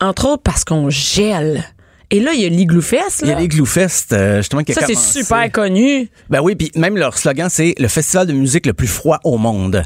[0.00, 1.64] entre autres parce qu'on gèle.
[2.10, 3.20] Et là, il y a l'Igloo Fest.
[3.22, 6.08] Il y a Gloufest, euh, justement, qui a Ça, c'est super connu.
[6.30, 9.36] Ben oui, puis même leur slogan, c'est le festival de musique le plus froid au
[9.36, 9.82] monde.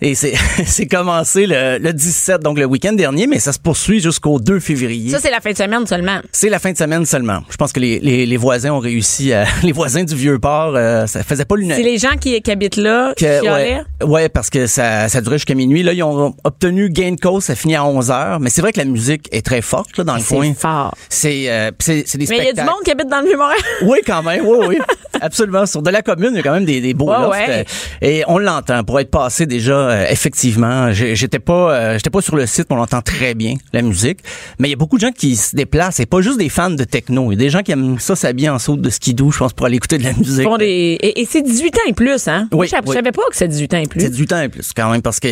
[0.00, 0.34] Et c'est
[0.66, 4.60] c'est commencé le, le 17, donc le week-end dernier, mais ça se poursuit jusqu'au 2
[4.60, 5.10] février.
[5.10, 6.20] Ça, c'est la fin de semaine seulement.
[6.30, 7.40] C'est la fin de semaine seulement.
[7.50, 9.44] Je pense que les, les, les voisins ont réussi à...
[9.64, 11.90] Les voisins du Vieux-Port, euh, ça faisait pas C'est l'unanimité.
[11.90, 13.82] les gens qui, qui habitent là qui Que- chialaient?
[14.02, 15.82] ouais, ouais, parce que ça, ça durait jusqu'à minuit.
[15.82, 18.38] Là, ils ont obtenu gain de cause, ça finit à 11 heures.
[18.40, 20.52] Mais c'est vrai que la musique est très forte là, dans le coin.
[20.54, 20.94] C'est fort.
[21.08, 22.70] C'est euh, c'est c'est des Mais il y a du spectacles.
[22.70, 23.58] monde qui habite dans le Vieux-Montréal.
[23.82, 24.78] Oui, quand même, oui, oui.
[25.20, 25.66] Absolument.
[25.66, 27.46] Sur de la commune, il y a quand même des, des beaux Ouais, lofts, ouais.
[27.50, 27.64] euh,
[28.06, 28.84] Et on l'entend.
[28.84, 32.76] Pour être passé déjà, euh, effectivement, j'étais pas euh, j'étais pas sur le site, mais
[32.76, 34.20] on entend très bien la musique.
[34.58, 36.00] Mais il y a beaucoup de gens qui se déplacent.
[36.00, 37.30] Et pas juste des fans de techno.
[37.32, 39.52] Il y a des gens qui aiment ça s'habiller en saut de skidoo, je pense,
[39.52, 40.46] pour aller écouter de la musique.
[40.58, 40.98] Des...
[41.00, 42.48] Et, et c'est 18 ans et plus, hein?
[42.52, 42.94] Oui, je oui.
[42.94, 44.00] savais pas que c'est 18 ans et plus.
[44.00, 45.28] C'est 18 ans et plus, quand même, parce que,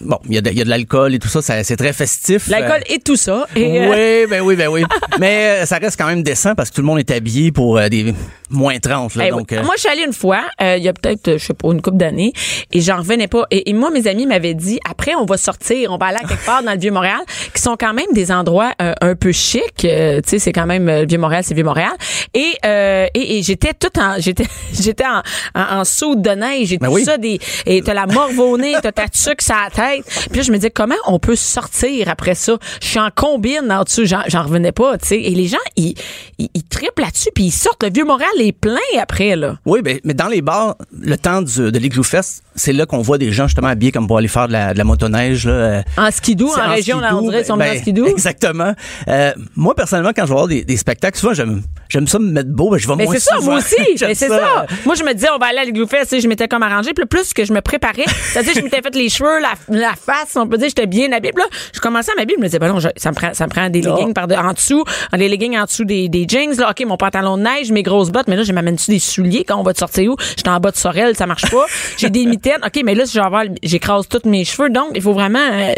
[0.00, 1.76] bon, il y a de, il y a de l'alcool et tout ça, ça c'est
[1.76, 2.48] très festif.
[2.48, 3.46] L'alcool Euh, et tout ça.
[3.56, 3.90] Et, euh,
[4.24, 4.84] Oui, ben oui, ben oui.
[5.20, 7.88] Mais ça reste quand même décent parce que tout le monde est habillé pour euh,
[7.88, 8.14] des
[8.50, 9.14] moins 30.
[9.16, 9.58] Là, Eh donc, oui.
[9.64, 11.96] Moi, je suis allée une fois, il y a peut-être, je sais pas, une couple
[11.98, 12.32] d'années,
[12.72, 13.44] et j'en revenais pas.
[13.50, 16.26] Et, et moi, mes amis m'avaient dit, après, on va sortir, on va aller à
[16.28, 17.20] quelque part dans le Vieux-Montréal,
[17.54, 19.84] qui sont quand même des endroits euh, un peu chics.
[19.84, 21.92] euh, tu sais, c'est quand même, euh, Vieux-Montréal, c'est Vieux-Montréal.
[22.34, 25.22] Et, euh, et, et j'étais tout en, j'étais, j'étais en,
[25.60, 27.04] en, en soude de neige et Ben tout oui.
[27.04, 30.04] ça, des, et t'as la morve au nez, t'as ta tuque sur la tête.
[30.30, 32.56] Puis là, je me disais, comment on peut sortir après ça?
[32.80, 35.20] Je suis en combine en dessous, j'en, revenais pas, tu sais.
[35.20, 35.94] Et les gens, ils,
[36.38, 37.82] ils, ils trippent là-dessus, puis ils sortent.
[37.82, 39.56] Le Vieux-Montréal est plein après, là.
[39.66, 43.00] Oui, ben, mais dans les bars, le temps du, de l'Igloo Fest, c'est là qu'on
[43.02, 45.46] voit des gens justement habillés comme pour aller faire de la, de la motoneige.
[45.46, 47.78] Là, euh, En skidoo, c'est en, région, là, on skidoo, dirait, ils sont ben, en
[47.78, 48.06] skidoo.
[48.06, 48.72] Exactement.
[49.08, 52.30] Euh, moi, personnellement, quand je vais voir des, des spectacles, souvent, j'aime, j'aime ça me
[52.30, 53.76] mettre beau, ben, je vais Mais moins c'est ça, moi aussi.
[54.00, 54.66] Mais c'est ça.
[54.86, 56.94] Moi, je me disais, on va aller à l'Igloo Fest, je m'étais comme arrangé.
[56.94, 60.34] Puis plus que je me préparais, c'est-à-dire, je m'étais fait les cheveux, la, la face,
[60.36, 61.32] on peut dire, j'étais bien habillée.
[61.32, 63.34] Puis là, je commençais à m'habiller, je me disais, ben non, je- ça me prend,
[63.34, 66.26] ça me prend des leggings par de- en dessous, des leggings en dessous des, des
[66.26, 66.70] jeans, là.
[66.70, 69.44] OK, mon pantalon de neige, mes grosses bottes, mais là, je m'amène-tu des souliers?
[69.46, 70.16] Quand on va te sortir où?
[70.36, 71.66] J'étais en bas de Sorel, ça marche pas.
[71.98, 72.60] J'ai des mitaines.
[72.64, 74.70] OK, mais là, si je vais avoir- j'écrase tous mes cheveux.
[74.70, 75.72] Donc, il faut vraiment, euh,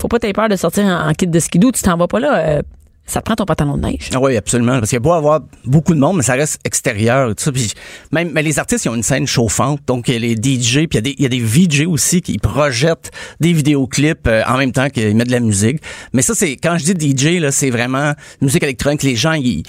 [0.00, 1.72] faut pas t'aies peur de sortir en, kit de skidoo.
[1.72, 2.62] Tu t'en vas pas là, euh,
[3.06, 4.10] ça te prend ton pantalon de neige.
[4.14, 4.78] Ah oui, absolument.
[4.78, 7.28] Parce qu'il y a beau avoir beaucoup de monde, mais ça reste extérieur.
[7.30, 7.52] Tout ça.
[7.52, 7.72] Puis
[8.12, 9.80] même, mais les artistes, ils ont une scène chauffante.
[9.86, 11.40] Donc, il y a les DJ, puis il y a des, il y a des
[11.40, 13.10] VJ aussi qui projettent
[13.40, 15.80] des vidéoclips euh, en même temps qu'ils mettent de la musique.
[16.12, 19.02] Mais ça, c'est quand je dis DJ, là, c'est vraiment musique électronique.
[19.02, 19.64] Les gens, ils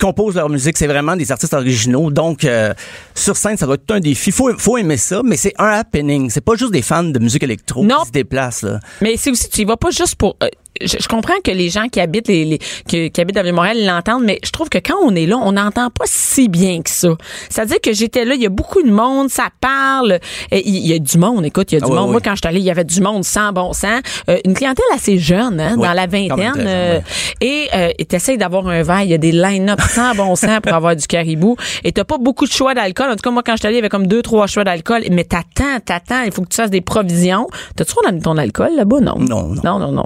[0.00, 2.10] composent leur musique, c'est vraiment des artistes originaux.
[2.10, 2.72] Donc, euh,
[3.14, 4.32] sur scène, ça doit être un défi.
[4.32, 6.30] Faut, faut aimer ça, mais c'est un happening.
[6.30, 8.00] C'est pas juste des fans de musique électro Non.
[8.00, 8.62] qui se déplacent.
[8.62, 8.80] Là.
[9.00, 10.36] Mais c'est aussi, tu y vas pas juste pour.
[10.42, 10.48] euh,
[10.80, 13.84] je, je comprends que les gens qui habitent les, les- qui, qui habitent dans Montréal
[13.84, 16.90] l'entendent, mais je trouve que quand on est là, on n'entend pas si bien que
[16.90, 17.08] ça.
[17.48, 20.18] C'est-à-dire que j'étais là, il y a beaucoup de monde, ça parle,
[20.50, 22.06] et il y, a du monde, écoute, il y a du Ah monde.
[22.06, 22.12] oui.
[22.12, 24.00] Moi, quand je suis allée, il y avait du monde sans bon sens.
[24.28, 26.52] Euh, une clientèle assez jeune, hein, Oui, dans la vingtaine.
[26.58, 27.00] euh.
[27.40, 30.72] Et euh, t'essayes d'avoir un verre, il y a des line-up sans bon sens pour
[30.74, 31.56] avoir du caribou.
[31.84, 33.08] Et t'as pas beaucoup de choix d'alcool.
[33.10, 34.64] En tout cas, moi, quand je suis allée, il y avait comme deux, trois choix
[34.64, 35.02] d'alcool.
[35.10, 37.46] Mais t'attends, t'attends, il faut que tu fasses des provisions.
[37.76, 39.00] T'as-tu ton alcool là-bas?
[39.00, 39.14] Non.
[39.18, 39.60] Non, non.
[39.64, 40.04] Non, non, non.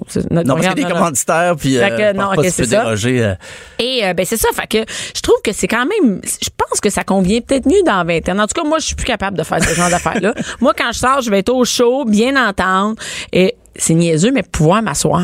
[0.55, 0.95] Non, a regarde, des non, non.
[0.97, 2.83] commanditaires, puis Fait que, euh, non, pas que c'est ça.
[2.85, 3.23] déroger.
[3.25, 3.35] euh,
[3.79, 6.81] Et euh, ben c'est ça, fait que je trouve que c'est quand même, je pense
[6.81, 8.39] que ça convient peut-être mieux dans 20 ans.
[8.39, 10.35] En tout cas, moi, je suis plus capable de faire ce genre d'affaires-là.
[10.61, 12.97] Moi, quand je sors, je vais être au chaud, bien entendre,
[13.33, 15.23] et c'est niaiseux, mais pouvoir m'asseoir.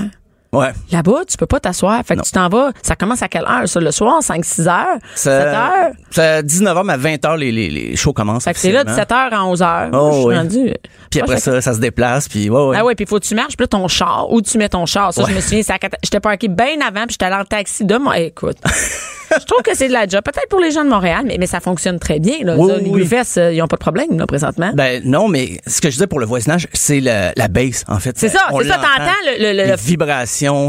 [0.53, 0.72] Ouais.
[0.90, 2.03] Là-bas, tu peux pas t'asseoir.
[2.05, 2.72] Fait que tu t'en vas.
[2.82, 3.78] Ça commence à quelle heure, ça?
[3.80, 4.98] Le soir, 5, 6 heures?
[5.14, 5.90] 7 heures?
[6.11, 8.44] C'est à 19h, mais à 20h, les, les, les shows commencent.
[8.44, 9.26] Fait que c'est là de officiellement.
[9.28, 9.90] 7 heures à 11 heures.
[9.92, 10.36] Oh, je suis oui.
[10.36, 10.74] rendu.
[11.11, 12.76] Puis après ça, ça se déplace, puis ouais, ouais.
[12.78, 14.86] Ah ouais, puis faut que tu marches, puis là, ton char, où tu mets ton
[14.86, 15.12] char?
[15.14, 15.62] Ça, je me souviens,
[16.03, 18.18] j'étais parké bien avant, puis j'étais allé en taxi de moi.
[18.18, 18.57] Écoute,
[19.32, 20.20] je trouve que c'est de la job.
[20.24, 22.38] Peut-être pour les gens de Montréal, mais, mais ça fonctionne très bien.
[22.42, 22.55] Là.
[22.57, 23.07] Oui, Ça, oui, les oui.
[23.07, 24.72] Griffiths, euh, ils ont pas de problème, là, présentement.
[24.74, 27.98] Ben non, mais ce que je disais pour le voisinage, c'est la, la bass, en
[27.98, 28.16] fait.
[28.18, 29.76] C'est ça, c'est ça, t'entends le- le- le- Les le-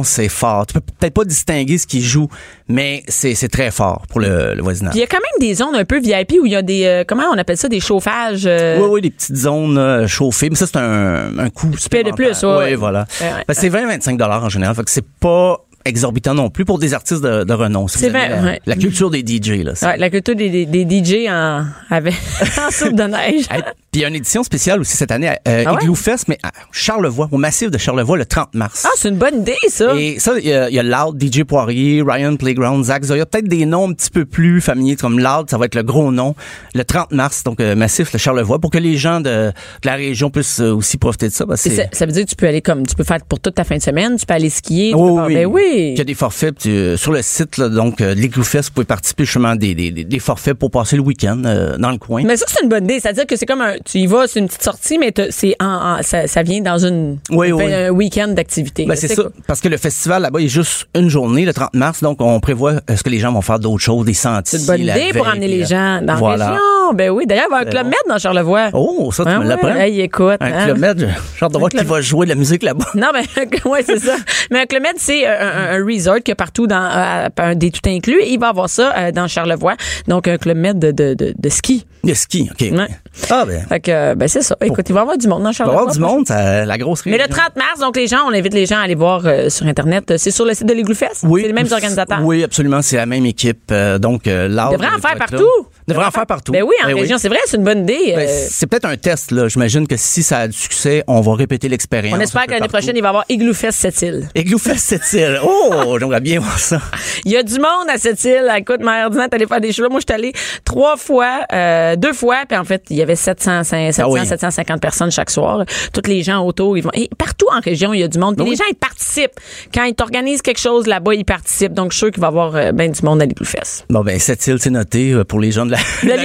[0.03, 0.65] c'est fort.
[0.67, 2.27] Tu peux peut-être pas distinguer ce qui joue,
[2.67, 4.93] mais c'est très fort pour le, le voisinage.
[4.95, 6.85] Il y a quand même des zones un peu VIP où il y a des,
[6.85, 8.43] euh, comment on appelle ça, des chauffages.
[8.45, 12.03] euh, Oui, oui, des petites zones euh, chauffées, mais ça, c'est un, un coût payes
[12.03, 12.57] de plus, ouais.
[12.71, 13.05] Oui, voilà.
[13.21, 13.43] Ouais, ouais.
[13.47, 16.93] Ben, c'est 20-25 dollars en général, fait que c'est pas exorbitant non plus pour des
[16.93, 17.87] artistes de, de renom.
[17.87, 18.61] Si C'est vrai, la, ouais.
[18.67, 19.73] la culture des DJ, là.
[19.81, 22.13] Ouais, la culture des, des, des DJ en, avec,
[22.67, 23.45] en soupe de neige.
[23.91, 25.79] Puis il y a une édition spéciale aussi cette année, euh, Ah ouais?
[25.81, 28.83] Igloo Fest, mais à Charlevoix, au massif de Charlevoix, le 30 mars.
[28.87, 29.93] Ah, c'est une bonne idée, ça.
[29.97, 33.25] Et ça, il y, a- il y a Loud, DJ Poirier, Ryan Playground, Zach Zoya,
[33.25, 36.09] peut-être des noms un petit peu plus familiers comme Loud, ça va être le gros
[36.13, 36.35] nom,
[36.73, 39.95] le 30 mars, donc euh, massif, le Charlevoix, pour que les gens de, de la
[39.95, 41.43] région puissent euh, aussi profiter de ça.
[41.57, 43.65] ça, ça veut dire que tu peux aller comme, tu peux faire pour toute ta
[43.65, 44.91] fin de semaine, tu peux aller skier.
[44.91, 45.33] tu Oui, peux faire- oui.
[45.33, 45.89] Ben oui.
[45.95, 48.43] Il y a des forfaits puis, euh, sur le site, là, donc euh, de l'Igloo
[48.45, 51.91] Fest, vous pouvez participer justement des, des- des forfaits pour passer le week-end euh, dans
[51.91, 52.23] le coin.
[52.23, 53.01] Mais ça, c'est une bonne idée.
[53.01, 55.65] C'est-à-dire que c'est comme un, tu y vas, c'est une petite sortie, mais c'est en,
[55.99, 57.73] en- ça, ça vient dans une, Oui, oui.
[57.73, 58.85] un week-end d'activité.
[58.85, 59.23] Ben, c'est ça.
[59.47, 62.73] Parce que le festival là-bas est juste une journée, le 30 mars, donc on prévoit
[62.89, 64.59] euh, ce que les gens vont faire d'autres choses, des sentiers.
[64.59, 66.51] C'est une bonne idée pour veille, amener les euh, gens dans voilà.
[66.51, 66.59] la
[66.91, 66.93] région.
[66.93, 67.25] Ben oui.
[67.25, 67.89] D'ailleurs, il va un club bon.
[67.89, 68.69] Med dans Charlevoix.
[68.73, 69.75] Oh, ça, tu Ah me ouais, l'apprends.
[69.75, 70.37] hey, écoute.
[70.39, 70.65] Un hein.
[70.65, 70.99] club med,
[71.37, 72.85] j'ai hâte de voir qui va jouer de la musique là-bas.
[72.95, 73.21] Non, mais
[73.69, 74.15] ouais, c'est ça.
[74.51, 77.55] Mais un Club Med, c'est euh, un, un resort qu'il y a partout dans euh,
[77.55, 78.21] des tout inclus.
[78.27, 79.75] Il va avoir ça euh, dans Charlevoix.
[80.07, 81.85] Donc un Club Med de, de, de, de ski.
[82.13, 82.61] Ski, OK.
[82.71, 82.87] Ouais.
[83.29, 83.65] Ah, ben.
[83.69, 84.55] Fait que euh, ben c'est ça.
[84.61, 85.81] Écoute, il va y avoir du monde dans Il va y Charlevoix.
[85.81, 87.27] avoir du monde, ça, la grosse Mais région.
[87.29, 89.65] le 30 mars, donc les gens, on invite les gens à aller voir euh, sur
[89.67, 90.13] Internet.
[90.17, 91.23] C'est sur le site de l'Igloo Fest?
[91.23, 91.41] Oui.
[91.41, 92.19] C'est les mêmes organisateurs?
[92.23, 92.81] Oui, absolument.
[92.81, 93.69] C'est la même équipe.
[93.71, 95.47] Euh, donc, euh, Loud, Devrait en euh, faire partout.
[95.87, 96.51] Devrait en faire partout.
[96.51, 98.13] Ben oui, en Ben région, c'est vrai, c'est une bonne idée.
[98.15, 99.47] Ben, Euh, c'est peut-être un test, là.
[99.47, 102.17] J'imagine que si ça a du succès, on va répéter l'expérience.
[102.17, 104.27] on espère que l'année prochaine, il va y avoir Igloo Fest cette île.
[104.35, 105.39] Igloo Fest cette île.
[105.43, 106.81] Oh, j'aimerais bien voir ça.
[107.25, 108.49] Il y a du monde à cette île.
[108.57, 109.89] Écoute, ma ordinaire, allée faire des shows.
[109.89, 110.33] Moi, je suis allée
[110.65, 114.25] trois fois, euh, deux fois, puis en fait, il y avait 700, 700, Ah oui.
[114.25, 115.65] 750 personnes chaque soir.
[115.93, 116.91] Toutes les gens autour, ils vont.
[116.93, 118.35] Et partout en région, il y a du monde.
[118.35, 119.31] Puis Ah les gens, ils participent.
[119.73, 121.73] Quand ils t'organisent quelque chose là-bas, ils participent.
[121.73, 123.85] Donc, je suis sûr qu'il va y avoir euh, ben du monde à l'Igloo Fest.
[123.89, 126.17] Bon, ben, cette île, c'est noté pour les gens de la, De la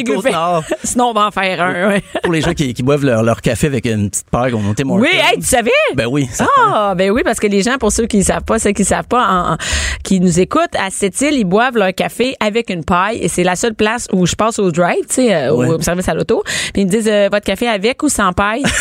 [0.84, 1.88] Sinon, on va en faire un.
[1.88, 2.02] ouais.
[2.22, 4.84] Pour les gens qui, qui boivent leur, leur café avec une petite paire qu'on montait
[4.84, 5.70] mon Oui, hey, tu savais?
[5.94, 6.28] Ben oui.
[6.58, 8.82] Ah, ben oui, parce que les gens, pour ceux qui ne savent pas, ceux qui
[8.82, 9.56] ne savent pas, en- en-
[10.02, 13.44] qui nous écoutent, à cette île, ils boivent leur café avec une paille et c'est
[13.44, 15.68] la seule place où je passe au drive, tu sais, euh, Ouais.
[15.68, 16.42] au service à l'auto.
[16.72, 18.62] Puis ils me disent, euh, votre café avec ou sans paille?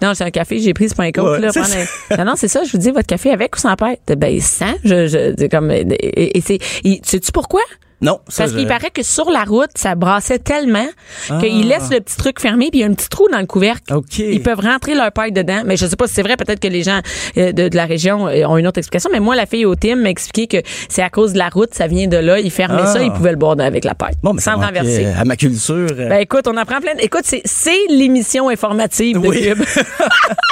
[0.00, 1.50] Non, c'est un café, j'ai pris, c'est pas un coke, Ouais, là.
[1.50, 1.74] c'est prendre
[2.12, 3.96] un- Non, non, c'est ça, je vous dis, votre café avec ou sans paille?
[4.16, 7.62] Ben, sans, je, je, c'est comme, et, c'est, il- sais-tu pourquoi?
[8.00, 10.86] Non, ça, Parce je- qu'il paraît que sur la route, ça brassait tellement
[11.30, 11.38] Ah.
[11.40, 13.46] qu'ils laissent le petit truc fermé puis il y a un petit trou dans le
[13.46, 13.92] couvercle.
[13.92, 14.18] OK.
[14.18, 15.62] Ils peuvent rentrer leur paille dedans.
[15.64, 16.36] Mais je sais pas si c'est vrai.
[16.36, 17.00] Peut-être que les gens
[17.36, 19.10] euh, de, de la région euh, ont une autre explication.
[19.12, 21.74] Mais moi, la fille au team m'a expliqué que c'est à cause de la route.
[21.74, 22.38] Ça vient de là.
[22.38, 22.92] Ils fermaient Ah.
[22.92, 23.02] ça.
[23.02, 24.14] Ils pouvaient le boire avec la paille.
[24.22, 25.06] Bon, mais sans renverser.
[25.06, 25.74] À ma culture.
[25.90, 26.94] euh, Ben écoute, on apprend plein.
[26.94, 29.42] de- Écoute, c'est l'émission informative de Oui.
[29.42, 29.62] Cube.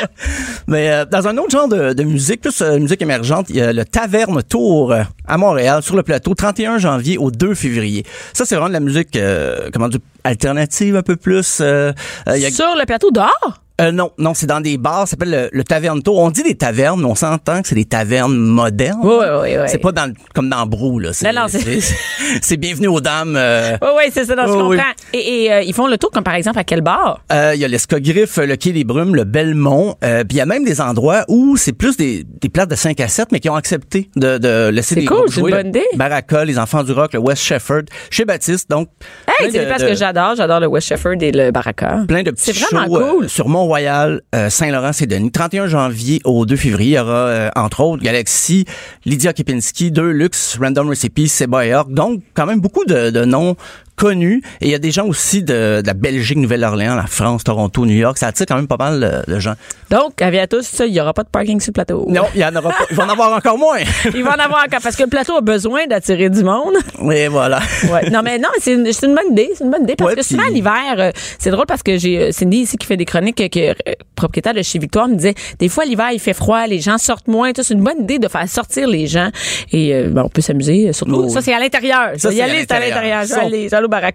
[0.67, 3.73] Mais euh, dans un autre genre de, de musique, plus musique émergente, il y a
[3.73, 4.95] le Taverne Tour
[5.27, 8.05] à Montréal, sur le plateau, 31 janvier au 2 février.
[8.33, 11.59] Ça, c'est vraiment de la musique, euh, comment dire, alternative un peu plus.
[11.61, 11.93] euh,
[12.29, 13.61] euh, il y a- Sur le plateau dehors.
[13.79, 16.17] Euh, non, non, c'est dans des bars, ça s'appelle le, le Taverne Tour.
[16.19, 19.01] On dit des tavernes, mais on s'entend que c'est des tavernes modernes.
[19.03, 19.65] Oui, oui, oui.
[19.67, 21.13] C'est pas dans, comme dans Brou, là.
[21.13, 21.95] C'est, Non, non, c'est- c'est,
[22.41, 23.35] c'est bienvenue aux dames.
[23.37, 24.35] euh, Oui, oui, c'est ça.
[24.35, 24.69] Je Oh, comprends.
[24.71, 24.79] oui.
[25.13, 27.21] Et, et, euh, ils font le tour comme par exemple à quel bar?
[27.31, 29.97] Euh, Il y a l'Escogriffe, le Quai des Brumes, le Belmont.
[30.03, 32.77] Euh, Puis il y a même des endroits où c'est plus des, des places de
[32.77, 35.41] 5 à 7, mais qui ont accepté de, de laisser C'est des cool, groupes c'est
[35.41, 35.53] une jouer.
[35.53, 35.85] bonne idée.
[35.97, 38.71] Baraka, les Enfants du Rock, le West Shepherd, chez Baptiste.
[38.71, 38.89] Donc,
[39.29, 40.16] Hey, c'est de- des places que j'adore.
[40.17, 40.37] J'adore.
[40.37, 42.05] J'adore le West Shefford et le Baraka.
[42.09, 43.29] Plein de petits shows, euh, cool.
[43.29, 45.31] sur Mont-Royal, euh, Saint-Laurent-c'est-Denis.
[45.31, 48.65] 31 janvier au 2 février, il y aura, euh, entre autres, Galaxy,
[49.05, 51.93] Lydia Kepinski, Deluxe, Random Recipe, Seba et York.
[51.93, 53.57] Donc, quand même beaucoup de, de noms
[53.97, 54.43] connus.
[54.61, 57.85] Et il y a des gens aussi de, de la Belgique, Nouvelle-Orléans, la France, Toronto,
[57.87, 58.19] New York.
[58.19, 59.55] Ça attire quand même pas mal de, de gens.
[59.91, 62.05] Donc, à tous, il y aura pas de parking sur le plateau.
[62.09, 62.85] Non, il y en aura pas.
[62.91, 63.79] Il va en avoir encore moins.
[64.15, 66.75] Il va en avoir encore parce que le plateau a besoin d'attirer du monde.
[67.01, 67.61] Oui, voilà.
[67.91, 68.11] Ouais.
[68.11, 69.51] Non, mais non, c'est une, une bonne idée.
[69.57, 72.19] C'est une bonne idée parce Ouais, que souvent, l'hiver, euh, c'est drôle parce que j'ai
[72.19, 75.15] euh, Cindy ici qui fait des chroniques, euh, que, euh, propriétaire de chez Victoire, me
[75.15, 77.51] disait, des fois, l'hiver, il fait froid, les gens sortent moins.
[77.57, 79.31] C'est une bonne idée de faire sortir les gens
[79.73, 80.93] et euh, ben, on peut s'amuser.
[80.93, 82.11] Surtout, Oh, ça, c'est à l'intérieur.
[82.19, 83.25] Ça, y aller, c'est à l'intérieur.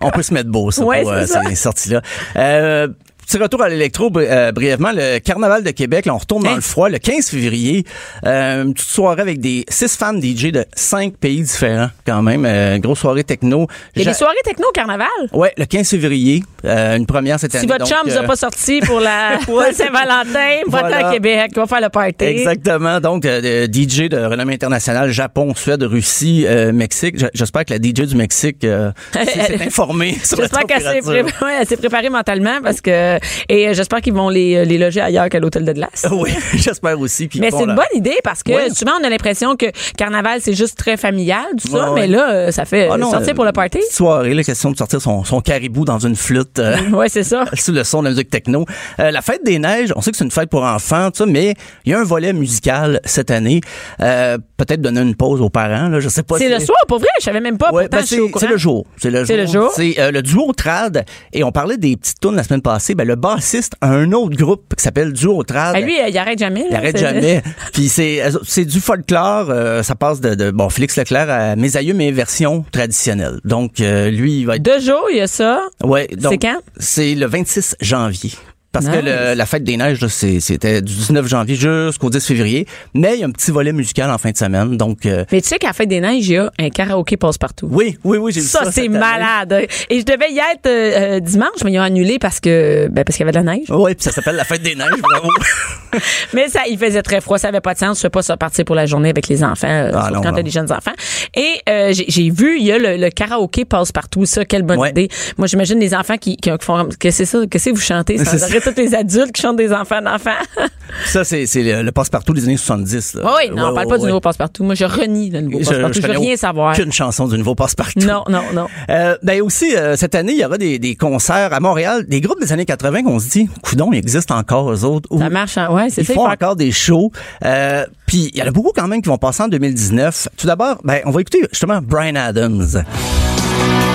[0.01, 2.01] On- au peut se mettre beau, ça, Ouais, pour euh, ces sorties-là.
[2.37, 2.87] Euh,
[3.31, 4.91] Petit retour à l'électro bri- euh, brièvement.
[4.93, 6.55] Le Carnaval de Québec, là, on retourne dans Hein?
[6.55, 7.85] le froid le 15 février.
[8.25, 12.43] Euh, une petite soirée avec des six femmes DJ de cinq pays différents quand même.
[12.45, 13.67] Euh, grosse soirée techno.
[13.95, 15.07] Il y a des soirées techno au carnaval?
[15.31, 16.43] Ouais, le 15 février.
[16.65, 17.61] euh, une première cette année.
[17.61, 19.39] Si votre vous a euh, pas sorti pour la
[19.71, 21.07] Saint-Valentin, va voilà.
[21.07, 22.25] à Québec, va faire le party.
[22.25, 22.99] Exactement.
[22.99, 27.15] Donc, euh, DJ de renommée internationale, Japon, Suède, Russie, euh, Mexique.
[27.33, 31.25] J'espère que la DJ du Mexique euh, s'est informée sur la J'espère qu'elle s'est température.
[31.33, 34.77] pré- ouais, elle s'est préparée mentalement parce que et euh, j'espère qu'ils vont les, les
[34.77, 36.05] loger ailleurs qu'à l'hôtel de glace.
[36.11, 37.27] Oui, j'espère aussi.
[37.27, 39.65] Puis Mais bon, c'est une bonne idée parce que souvent on a l'impression que
[39.97, 43.31] carnaval c'est juste très familial tout ça, mais là euh, ça fait Ah non, sortir
[43.31, 43.79] euh, pour le party.
[43.91, 47.45] soirée, la question de sortir son, son caribou dans une flûte euh, Ouais, c'est ça.
[47.53, 48.65] sous le son de la musique techno.
[48.99, 51.25] Euh, la fête des neiges, on sait que c'est une fête pour enfants, tout ça,
[51.25, 51.53] mais
[51.85, 53.61] il y a un volet musical cette année.
[54.01, 56.37] Euh, Peut-être donner une pause aux parents, là, je sais pas.
[56.37, 57.71] C'est si- le soir, pour vrai, je savais même pas.
[57.71, 58.85] Ouais, ben c'est le jour.
[58.97, 59.63] C'est le jour.
[59.63, 59.69] le.
[59.75, 61.03] C'est euh, le duo trad.
[61.33, 62.93] Et on parlait des petites tunes la semaine passée.
[63.01, 65.73] Ben, le bassiste a un autre groupe qui s'appelle Duo trad.
[65.75, 66.65] Ah, lui, euh, il arrête jamais.
[66.69, 67.41] Il arrête jamais.
[67.73, 69.49] Puis c'est c'est du folklore.
[69.49, 73.39] euh, ça passe de, de bon Félix Leclerc à Mes aïeux mais version traditionnelle.
[73.43, 75.61] Donc euh, lui il va être Deux jours, il y a ça.
[75.83, 76.07] ouais.
[76.21, 76.59] C'est quand?
[76.77, 78.31] C'est le 26 janvier.
[78.71, 82.25] Parce que le- la fête des neiges, là, c'est- c'était du 19 janvier jusqu'au 10
[82.25, 82.65] février.
[82.93, 84.77] Mais il y a un petit volet musical en fin de semaine.
[84.77, 87.17] Donc, euh, Mais tu sais qu'à la fête des neiges, il y a un karaoké
[87.17, 87.67] passe-partout.
[87.69, 88.63] oui, oui, oui, j'ai vu ça.
[88.65, 88.97] Ça, c'est année.
[88.97, 89.67] malade.
[89.89, 93.03] Et je devais y être euh, euh, dimanche, mais ils ont annulé parce que ben,
[93.03, 93.65] parce qu'il y avait de la neige.
[93.69, 95.27] Oui, puis ça s'appelle la fête des neiges, bravo.
[96.33, 97.97] Mais ça, il faisait très froid, ça avait pas de sens.
[97.97, 100.31] Je fais pas ça partir pour la journée avec les enfants, euh, Ah, non, quand
[100.31, 100.93] t'as des jeunes enfants.
[101.35, 104.25] Et euh, j'ai- j'ai vu, il y a le, le karaoké passe partout.
[104.25, 104.91] Ça, quelle bonne Ouais.
[104.91, 105.09] idée.
[105.37, 108.37] Moi, j'imagine les enfants qui, qui font, que c'est ça, que c'est vous chantez, sans
[108.61, 110.31] tous les adultes qui chantent des enfants d'enfants.
[111.05, 113.15] ça, c'est le, le passe-partout des années 70.
[113.15, 113.21] là.
[113.37, 114.63] oui, non, on parle pas du nouveau passe partout.
[114.63, 115.99] Moi, je renie le nouveau Je- passe partout.
[116.01, 116.73] Je, veux rien savoir.
[116.77, 117.99] Aucune chanson du nouveau passe-partout.
[117.99, 118.67] Non, non, non.
[118.89, 122.21] Euh, ben aussi, euh, cette année, il y aura des, des concerts à Montréal, des
[122.21, 125.09] groupes des années 80 qu'on se dit, coudon, ils existent encore, eux autres.
[125.17, 126.13] Ça marche, en- ouais, c'est Ils ça.
[126.13, 127.11] font il encore des shows.
[127.45, 130.27] Euh, Puis il y en a beaucoup quand même qui vont passer en 2019.
[130.37, 132.83] Tout d'abord, ben, on va écouter justement Brian Adams.«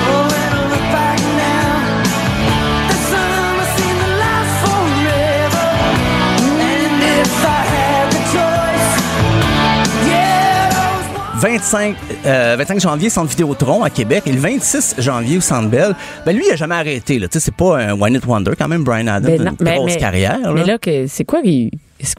[11.41, 15.95] 25, euh, 25 janvier, Centre Vidéotron à Québec et le 26 janvier au Centre Bell.
[16.24, 17.18] Ben lui, il a jamais arrêté.
[17.18, 17.28] Là.
[17.28, 19.37] Tu sais, C'est pas un One It Wonder quand même, Brian Adams.
[19.37, 20.41] Ben une grosse mais- carrière.
[20.41, 20.53] là.
[20.53, 20.78] Mais là,
[21.09, 21.70] c'est quoi, qu'il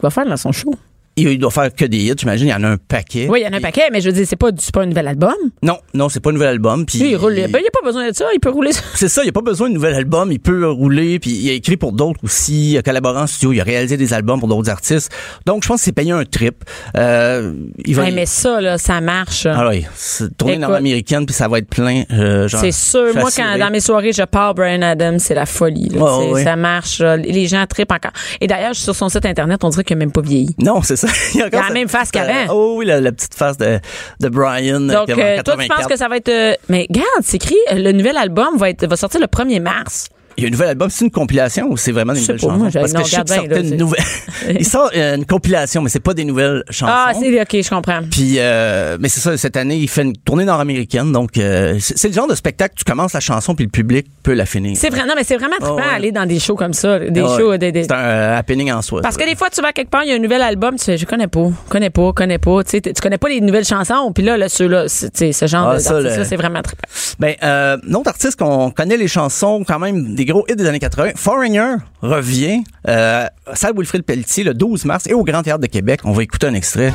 [0.02, 0.72] va faire dans son show?
[1.20, 2.46] Il, doit faire que des hits, j'imagine.
[2.48, 3.26] Il y en a un paquet.
[3.28, 4.82] Oui, il y en a un paquet, mais je veux dire, c'est pas, c'est pas
[4.82, 5.34] un nouvel album.
[5.62, 6.86] Non, non, c'est pas un nouvel album.
[6.86, 7.34] Puis il roule.
[7.34, 8.26] Ben, il n'y a pas besoin de ça.
[8.34, 8.70] Il peut rouler.
[8.94, 11.50] C'est ça, il n'y a pas besoin de nouvel album, il peut rouler, puis il
[11.50, 14.38] a écrit pour d'autres aussi, il a collaboré en studio, il a réalisé des albums
[14.40, 15.10] pour d'autres artistes.
[15.46, 16.64] Donc, je pense que c'est payé un trip.
[16.96, 17.52] Euh,
[17.84, 19.46] il va Ouais, mais ça, là, ça marche.
[19.46, 20.74] Ah oui, c'est tourné dans Écoute.
[20.74, 22.04] l'américaine, puis ça va être plein.
[22.12, 23.14] euh, C'est sûr.
[23.14, 25.88] Moi, quand dans mes soirées, je pars Brian Adams, c'est la folie.
[25.90, 26.42] là.
[26.42, 27.00] Ça marche.
[27.00, 27.16] là.
[27.16, 28.12] Les gens trippent encore.
[28.40, 30.54] Et d'ailleurs, sur son site internet, on dirait qu'il n'a même pas vieilli.
[30.58, 31.07] Non, c'est ça.
[31.34, 32.32] Il, a encore Il a la même face qu'avant.
[32.32, 33.78] euh, oh oui, la, la petite face de,
[34.20, 34.80] de Brian.
[34.80, 35.76] Donc, euh, toi, tu 84.
[35.76, 36.28] penses que ça va être.
[36.28, 39.60] euh, mais regarde, c'est écrit, euh, le nouvel album va, être, va sortir le 1er
[39.60, 40.08] mars.
[40.38, 42.56] Il y a un nouvel album, c'est une compilation ou c'est vraiment des nouvelles chansons?
[42.56, 44.04] moi, Parce non, que je sais bien, là, une nouvelle.
[44.58, 46.92] Il sort euh, une compilation, mais c'est pas des nouvelles chansons.
[46.94, 48.00] Ah, c'est OK, je comprends.
[48.10, 51.10] Puis, euh, mais c'est ça, cette année, il fait une tournée nord-américaine.
[51.12, 54.32] Donc, euh, c'est le genre de spectacle, tu commences la chanson, puis le public peut
[54.34, 54.76] la finir.
[54.76, 55.82] C'est vrai, non, mais c'est vraiment trippant ouais.
[55.94, 56.98] aller dans des shows comme ça.
[57.00, 57.56] Des shows.
[57.56, 59.02] Des, des- C'est un euh, happening en soi.
[59.02, 59.24] Parce ça.
[59.24, 60.96] que des fois, tu vas quelque part, il y a un nouvel album, tu fais,
[60.96, 62.62] je connais pas, connais pas, connais pas.
[62.62, 65.74] Tu sais, tu connais pas les nouvelles chansons, puis là, là ceux-là, ce genre Ah,
[65.74, 66.86] de- ça, le- c'est vraiment trippant.
[67.18, 70.78] Ben, euh, notre artiste qu'on connaît les chansons, quand même, des gros hits des années
[70.78, 75.66] 80, Foreigner revient, euh, salle Wilfrid Pelletier, le 12 mars, et au Grand Théâtre de
[75.66, 76.00] Québec.
[76.04, 76.92] On va écouter un extrait.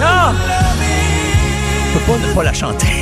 [0.00, 0.32] Ah!
[1.92, 2.86] Je peux pas ne pas la chanter.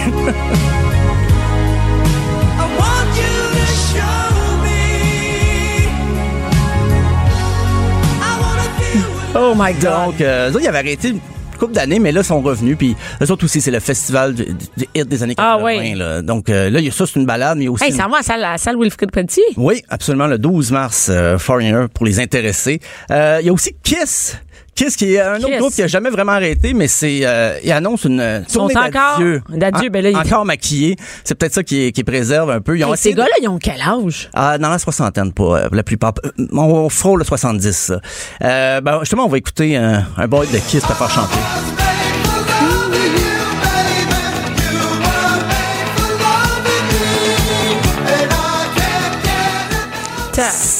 [9.34, 9.82] Oh my God.
[9.82, 11.14] Donc, euh, là, il avait arrêté
[11.62, 12.76] couple d'années, mais là, ils sont revenus.
[12.76, 15.58] Puis eux autres aussi, c'est le festival du, du hit des années 80.
[15.60, 15.94] Ah oui.
[15.94, 16.22] là.
[16.22, 17.84] Donc euh, là, il y a ça, c'est une balade, mais aussi...
[17.84, 19.42] Hey, une- ça va à la salle, Wilfrid Pelletier?
[19.56, 22.80] Oui, absolument, le 12 mars, euh, Foreigner, pour les intéressés.
[23.10, 24.36] Euh, Il y a aussi Kiss.
[24.74, 25.58] Kiss, qui est un autre Kiss.
[25.58, 28.74] groupe qui a jamais vraiment arrêté, mais c'est, euh, il annonce une euh, sont tournée
[28.76, 29.42] encore- d'adieu.
[29.50, 30.96] d'adieu, En- ben là, il- Encore maquillés.
[31.24, 32.78] C'est peut-être ça qui, qui préserve un peu.
[32.78, 34.30] Ils ont Hey, ces de- gars-là, ils ont quel âge?
[34.32, 36.14] ah, dans la soixantaine, pas euh, la plupart.
[36.24, 37.72] Euh, On frôle le 70.
[37.76, 38.00] ça.
[38.42, 41.38] Euh, ben, justement, on va écouter un, un boy de Kiss pour faire chanter.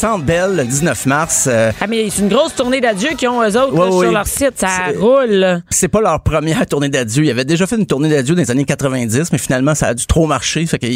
[0.02, 1.44] Centre Bell, le 19 mars.
[1.48, 4.00] euh, Ah, mais c'est une grosse tournée d'adieu qu'ils ont, eux autres, Ouais, là, oui.
[4.06, 4.54] sur leur site.
[4.56, 5.62] Ça roule.
[5.70, 7.24] c'est pas leur première tournée d'adieu.
[7.24, 9.94] Ils avaient déjà fait une tournée d'adieu dans les années 90, mais finalement, ça a
[9.94, 10.66] dû trop marcher.
[10.66, 10.86] Fait que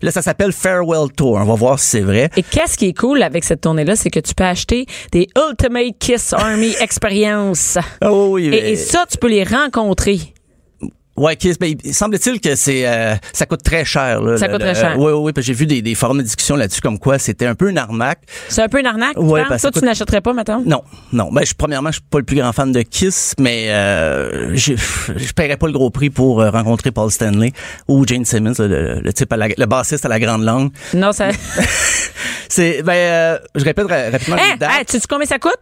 [0.00, 1.32] là, ça s'appelle Farewell Tour.
[1.34, 2.30] On va voir si c'est vrai.
[2.38, 5.98] Et qu'est-ce qui est cool avec cette tournée-là, c'est que tu peux acheter des Ultimate
[5.98, 7.76] Kiss Army Experience.
[8.00, 10.20] Ah oui, oui, mais- Et, et ça, tu peux les rencontrer.
[11.18, 14.20] Ouais, Kiss, ben, il semble-t-il que c'est euh, ça coûte très cher.
[14.22, 14.94] Là, Ça le- coûte très cher.
[14.98, 15.42] Oui, oui, oui.
[15.42, 18.20] J'ai vu des, des forums de discussion là-dessus comme quoi c'était un peu une arnaque.
[18.48, 20.62] C'est un peu une arnaque, Ouais, parce Toi, que- tu n'achèterais pas, maintenant?
[20.64, 21.30] Non, non.
[21.32, 24.74] Ben, je, premièrement, je suis pas le plus grand fan de Kiss, mais euh, je
[25.16, 27.52] je paierais pas le gros prix pour euh, rencontrer Paul Stanley
[27.88, 30.70] ou Jane Simmons, le, le- le type à la- le bassiste à la grande langue.
[30.94, 31.28] Non, ça...
[32.48, 34.86] C'est ben, euh, je répète ra- rapidement les dates.
[34.88, 35.56] Tu sais combien ça coûte?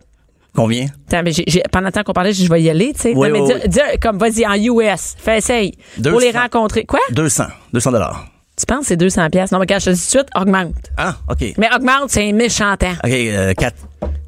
[0.56, 0.86] Combien?
[1.08, 3.12] Attends, mais j'ai- j'ai- pendant le temps qu'on parlait, je vais y aller, tu sais.
[3.14, 3.68] Oui, oui, dis- oui.
[3.68, 5.14] dis- comme, vas-y, en US.
[5.18, 5.72] Fais essaye.
[5.94, 6.18] Pour 200.
[6.20, 6.84] les rencontrer.
[6.84, 7.00] Quoi?
[7.10, 8.26] 200, 200 dollars.
[8.58, 10.28] Tu penses que c'est 200 pièces Non, mais quand je te dis tout de suite,
[10.34, 10.74] augmente.
[10.96, 11.54] Ah, ok.
[11.58, 12.94] Mais augmente, c'est un méchant temps.
[13.04, 13.74] Ok, euh, 4,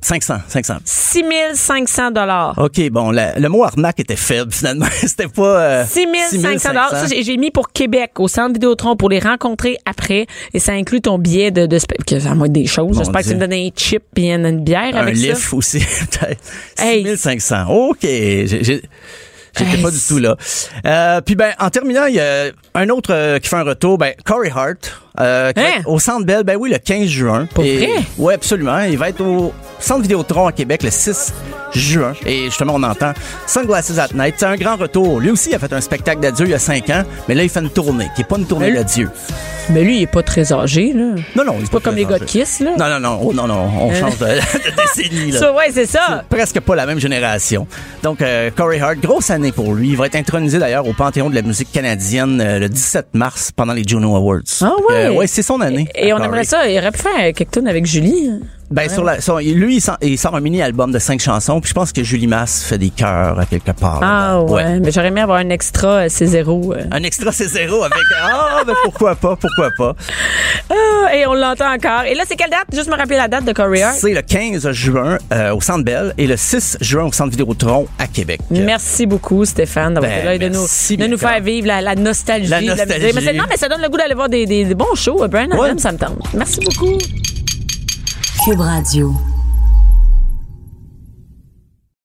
[0.02, 0.74] 500, 500.
[0.84, 2.54] 6500 dollars.
[2.58, 4.86] Ok, bon, la- le mot arnaque était faible finalement.
[4.92, 5.60] C'était pas.
[5.60, 6.90] Euh, 6500 dollars.
[6.90, 10.26] Ça, j'ai mis pour Québec, au centre Vidéotron, pour les rencontrer après.
[10.52, 12.98] Et ça inclut ton billet de, de que ça va être des choses.
[12.98, 15.26] J'espère que tu me donnes un chip et une, une bière un avec ça.
[15.28, 15.78] lift aussi,
[16.20, 16.40] peut-être.
[16.78, 17.02] Hey.
[17.04, 17.66] 6500.
[17.68, 17.98] OK.
[18.02, 18.82] J'ai-
[19.58, 20.36] J'étais pas du tout là.
[20.86, 23.98] Euh, puis ben en terminant, il y a un autre euh, qui fait un retour,
[23.98, 25.82] ben Corey Hart, euh, Hein?
[25.86, 27.46] au Centre Bell, ben oui, le 15 juin.
[27.54, 27.88] Pour Et- vrai?
[28.18, 28.80] Ouais, absolument.
[28.80, 31.32] Il va être au Centre Vidéotron à Québec le 6
[31.74, 32.12] juin.
[32.26, 33.12] Et justement, on entend
[33.46, 34.34] Sunglasses at Night.
[34.38, 35.20] C'est un grand retour.
[35.20, 37.42] Lui aussi, il a fait un spectacle d'adieu il y a 5 ans, mais là,
[37.42, 39.10] il fait une tournée, qui est pas une tournée d'adieu.
[39.70, 41.14] Mais lui, il est pas très âgé, là.
[41.36, 42.24] Non, non, il est C'est pas comme les gars de.
[42.24, 42.70] Kiss, là.
[42.78, 45.30] Non, non, non, oh, non, non, on change de, de décennie.
[45.32, 45.52] Là.
[45.52, 46.24] Ouais, c'est ça.
[46.30, 47.66] presque pas la même génération.
[48.02, 49.90] Donc, euh, Corey Hart, grosse année pour lui.
[49.90, 53.52] Il va être intronisé d'ailleurs au Panthéon de la musique canadienne euh, le 17 mars
[53.54, 54.38] pendant les Juno Awards.
[54.62, 55.07] Ah ouais?
[55.16, 55.88] Ouais, c'est son année.
[55.94, 56.68] Et on aimerait ça.
[56.68, 58.30] Il aurait pu faire quelque chose avec Julie.
[58.70, 61.70] Ben, sur la, sur- lui, il sort, il sort un mini-album de cinq chansons, puis
[61.70, 64.00] je pense que Julie Masse fait des chœurs à quelque part.
[64.02, 64.78] Ah ouais.
[64.80, 66.74] Mais j'aurais aimé avoir un extra euh, C0.
[66.76, 66.84] euh.
[66.90, 69.94] Un extra c'est zéro avec ah ben pourquoi pas pourquoi pas
[70.70, 72.02] Ah, et on l'entend encore.
[72.02, 72.66] Et là, c'est quelle date?
[72.72, 73.96] Juste me rappeler la date de Hart.
[73.98, 77.86] c'est le 15 juin euh, au Centre Bell et le 6 juin au Centre Vidéotron
[77.98, 80.66] à Québec Merci beaucoup, Stéphane, d'avoir Ben, de nous,
[80.96, 82.48] de nous faire vivre la, la nostalgie.
[82.50, 83.14] La de musique.
[83.14, 85.26] Mais c'est- non, mais ça donne le goût d'aller voir des, des- des bons shows.
[85.28, 85.68] Brian Ouais.
[85.68, 86.18] Adams, ça me tente.
[86.34, 86.98] Merci beaucoup.
[88.48, 89.37] Cube Radio.